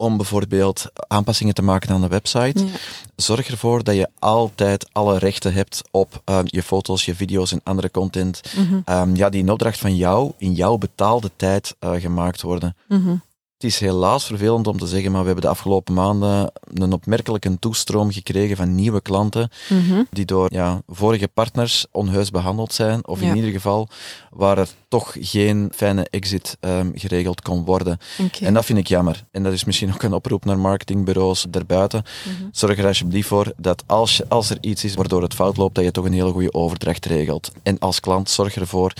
om 0.00 0.16
bijvoorbeeld 0.16 0.86
aanpassingen 1.08 1.54
te 1.54 1.62
maken 1.62 1.90
aan 1.90 2.00
de 2.00 2.08
website. 2.08 2.64
Ja. 2.64 2.70
Zorg 3.16 3.50
ervoor 3.50 3.84
dat 3.84 3.94
je 3.94 4.08
altijd 4.18 4.88
alle 4.92 5.18
rechten 5.18 5.52
hebt 5.52 5.82
op 5.90 6.22
uh, 6.30 6.38
je 6.44 6.62
foto's, 6.62 7.04
je 7.04 7.14
video's 7.14 7.52
en 7.52 7.60
andere 7.64 7.90
content. 7.90 8.40
Mhm. 8.56 8.98
Um, 8.98 9.16
ja, 9.16 9.28
die 9.28 9.40
in 9.40 9.50
opdracht 9.50 9.78
van 9.78 9.96
jou, 9.96 10.32
in 10.38 10.52
jouw 10.52 10.76
betaalde 10.76 11.30
tijd 11.36 11.76
uh, 11.80 11.90
gemaakt 11.92 12.42
worden. 12.42 12.76
Mhm. 12.88 13.14
Het 13.54 13.70
is 13.70 13.78
helaas 13.80 14.24
vervelend 14.26 14.66
om 14.66 14.78
te 14.78 14.86
zeggen, 14.86 15.10
maar 15.10 15.20
we 15.20 15.26
hebben 15.26 15.44
de 15.44 15.50
afgelopen 15.50 15.94
maanden 15.94 16.52
een 16.74 16.92
opmerkelijke 16.92 17.58
toestroom 17.58 18.12
gekregen 18.12 18.56
van 18.56 18.74
nieuwe 18.74 19.00
klanten 19.00 19.50
Mhm. 19.68 20.02
die 20.10 20.24
door 20.24 20.52
ja, 20.52 20.82
vorige 20.88 21.28
partners 21.28 21.86
onheus 21.92 22.30
behandeld 22.30 22.72
zijn, 22.72 23.06
of 23.06 23.20
Ja. 23.20 23.28
in 23.28 23.36
ieder 23.36 23.50
geval 23.50 23.88
waar 24.30 24.58
er 24.58 24.68
toch 24.90 25.16
geen 25.20 25.72
fijne 25.74 26.06
exit 26.10 26.56
um, 26.60 26.92
geregeld 26.94 27.42
kon 27.42 27.64
worden. 27.64 27.98
En 28.40 28.54
dat 28.54 28.64
vind 28.64 28.78
ik 28.78 28.86
jammer. 28.86 29.24
En 29.30 29.42
dat 29.42 29.52
is 29.52 29.64
misschien 29.64 29.92
ook 29.94 30.02
een 30.02 30.12
oproep 30.12 30.44
naar 30.44 30.58
marketingbureaus 30.58 31.46
daarbuiten. 31.48 32.02
Mhm. 32.24 32.48
Zorg 32.52 32.78
er 32.78 32.86
alsjeblieft 32.86 33.28
voor 33.28 33.52
dat 33.56 33.84
als, 33.86 34.16
je, 34.16 34.24
als 34.28 34.50
er 34.50 34.58
iets 34.60 34.84
is 34.84 34.94
waardoor 34.94 35.22
het 35.22 35.34
fout 35.34 35.56
loopt, 35.56 35.74
dat 35.74 35.84
je 35.84 35.90
toch 35.90 36.04
een 36.04 36.12
hele 36.12 36.32
goede 36.32 36.52
overdracht 36.52 37.06
regelt. 37.06 37.52
En 37.62 37.78
als 37.78 38.00
klant 38.00 38.30
zorg 38.30 38.56
ervoor 38.56 38.92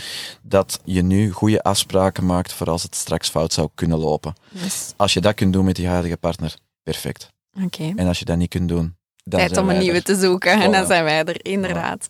dat 0.43 0.81
je 0.85 1.03
nu 1.03 1.31
goede 1.31 1.63
afspraken 1.63 2.27
maakt 2.27 2.53
voor 2.53 2.71
als 2.71 2.83
het 2.83 2.95
straks 2.95 3.29
fout 3.29 3.53
zou 3.53 3.69
kunnen 3.75 3.99
lopen. 3.99 4.35
Yes. 4.49 4.93
Als 4.97 5.13
je 5.13 5.21
dat 5.21 5.35
kunt 5.35 5.53
doen 5.53 5.65
met 5.65 5.77
je 5.77 5.87
huidige 5.87 6.17
partner, 6.17 6.57
perfect. 6.83 7.29
Oké. 7.65 7.93
En 7.97 8.07
als 8.07 8.19
je 8.19 8.25
dat 8.25 8.37
niet 8.37 8.49
kunt 8.49 8.69
doen, 8.69 8.97
dan 9.25 9.41
Tijd 9.41 9.57
om 9.57 9.71
een 9.71 9.79
nieuwe 9.79 9.97
er. 9.97 10.03
te 10.03 10.15
zoeken. 10.15 10.61
En 10.61 10.73
dan 10.73 10.87
zijn 10.87 11.05
wij 11.05 11.25
er, 11.25 11.45
inderdaad. 11.45 12.09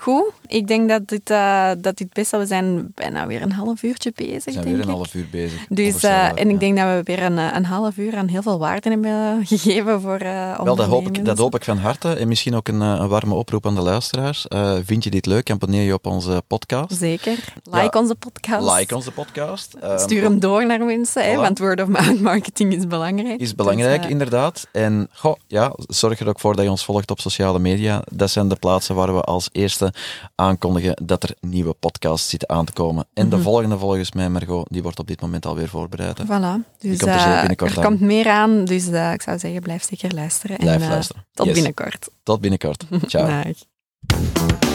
Goed, 0.00 0.32
ik 0.46 0.66
denk 0.66 0.88
dat 0.88 1.08
dit, 1.08 1.30
eh, 1.30 1.70
dat 1.78 1.96
dit 1.96 2.12
best 2.12 2.30
wel... 2.30 2.40
We 2.40 2.46
zijn 2.46 2.92
bijna 2.94 3.26
weer 3.26 3.42
een 3.42 3.52
half 3.52 3.82
uurtje 3.82 4.12
bezig, 4.14 4.44
We 4.44 4.52
zijn 4.52 4.54
denk 4.54 4.76
weer 4.76 4.84
een 4.84 4.90
ik. 4.90 4.94
half 4.94 5.14
uur 5.14 5.26
bezig. 5.30 5.66
Dus, 5.68 6.02
eh, 6.02 6.26
en 6.28 6.48
ik 6.48 6.50
ja. 6.50 6.58
denk 6.58 6.76
dat 6.76 6.86
we 6.86 7.00
weer 7.04 7.22
een, 7.22 7.38
eh, 7.38 7.48
een 7.54 7.64
half 7.64 7.96
uur 7.96 8.16
aan 8.16 8.28
heel 8.28 8.42
veel 8.42 8.58
waarde 8.58 8.90
hebben 8.90 9.38
gegeven 9.46 10.00
voor 10.00 10.18
eh 10.18 10.60
Wel, 10.62 10.76
dat 10.76 10.86
hoop, 10.86 11.06
ik, 11.06 11.24
dat 11.24 11.38
hoop 11.38 11.54
ik 11.54 11.64
van 11.64 11.78
harte. 11.78 12.12
En 12.12 12.28
misschien 12.28 12.54
ook 12.54 12.68
een, 12.68 12.80
een 12.80 13.08
warme 13.08 13.34
oproep 13.34 13.66
aan 13.66 13.74
de 13.74 13.80
luisteraars. 13.80 14.46
Vind 14.84 15.04
je 15.04 15.10
dit 15.10 15.26
leuk? 15.26 15.50
Abonneer 15.50 15.82
je 15.82 15.94
op 15.94 16.06
onze 16.06 16.42
podcast. 16.46 16.96
Zeker. 16.96 17.44
Like 17.62 17.98
onze 17.98 18.14
podcast. 18.14 18.78
Like 18.78 18.94
onze 18.94 19.10
podcast. 19.10 19.74
Ehm, 19.80 19.98
Stuur 19.98 20.22
hem 20.22 20.40
door 20.40 20.66
naar 20.66 20.84
mensen, 20.84 21.24
hè, 21.24 21.36
want 21.36 21.58
word 21.58 21.82
of 21.82 21.88
mouth 21.88 22.20
marketing 22.20 22.74
is 22.74 22.86
belangrijk. 22.86 23.40
is 23.40 23.54
belangrijk, 23.54 24.02
Dus, 24.02 24.10
inderdaad. 24.10 24.66
En 24.72 25.08
goh, 25.12 25.36
ja, 25.46 25.72
zorg 25.76 26.20
er 26.20 26.28
ook 26.28 26.40
voor 26.40 26.56
dat 26.56 26.64
je 26.64 26.70
ons 26.70 26.84
volgt 26.84 27.10
op 27.10 27.20
sociale 27.20 27.58
media. 27.58 28.02
Dat 28.10 28.30
zijn 28.30 28.48
de 28.48 28.56
plaatsen 28.56 28.94
waar 28.94 29.14
we 29.14 29.20
als 29.20 29.48
eerste 29.52 29.89
aankondigen 30.34 30.96
dat 31.02 31.22
er 31.22 31.34
nieuwe 31.40 31.72
podcasts 31.72 32.28
zitten 32.28 32.48
aan 32.48 32.64
te 32.64 32.72
komen. 32.72 33.06
En 33.14 33.28
de 33.28 33.36
Mhm. 33.36 33.44
volgende 33.44 33.78
volgens 33.78 34.12
mij, 34.12 34.28
Margot, 34.28 34.66
die 34.70 34.82
wordt 34.82 34.98
op 34.98 35.06
dit 35.06 35.20
moment 35.20 35.46
alweer 35.46 35.68
voorbereid. 35.68 36.18
hè. 36.18 36.24
Voilà. 36.24 36.78
Dus 36.78 36.98
komt 36.98 37.10
er 37.12 37.18
zeker 37.20 37.32
eh, 37.32 37.38
binnenkort 37.38 37.70
er 37.70 37.76
aan. 37.78 37.84
komt 37.84 38.00
meer 38.00 38.28
aan, 38.28 38.64
dus 38.64 38.88
eh, 38.88 39.12
ik 39.12 39.22
zou 39.22 39.38
zeggen, 39.38 39.60
blijf 39.60 39.84
zeker 39.84 40.14
luisteren. 40.14 40.56
Blijf 40.56 40.76
en, 40.76 40.82
eh, 40.82 40.88
luisteren. 40.88 41.26
Tot 41.34 41.46
Yes. 41.46 41.54
binnenkort. 41.54 42.08
Tot 42.22 42.40
binnenkort. 42.40 42.84
Ciao. 43.06 43.26
Dag. 43.26 44.69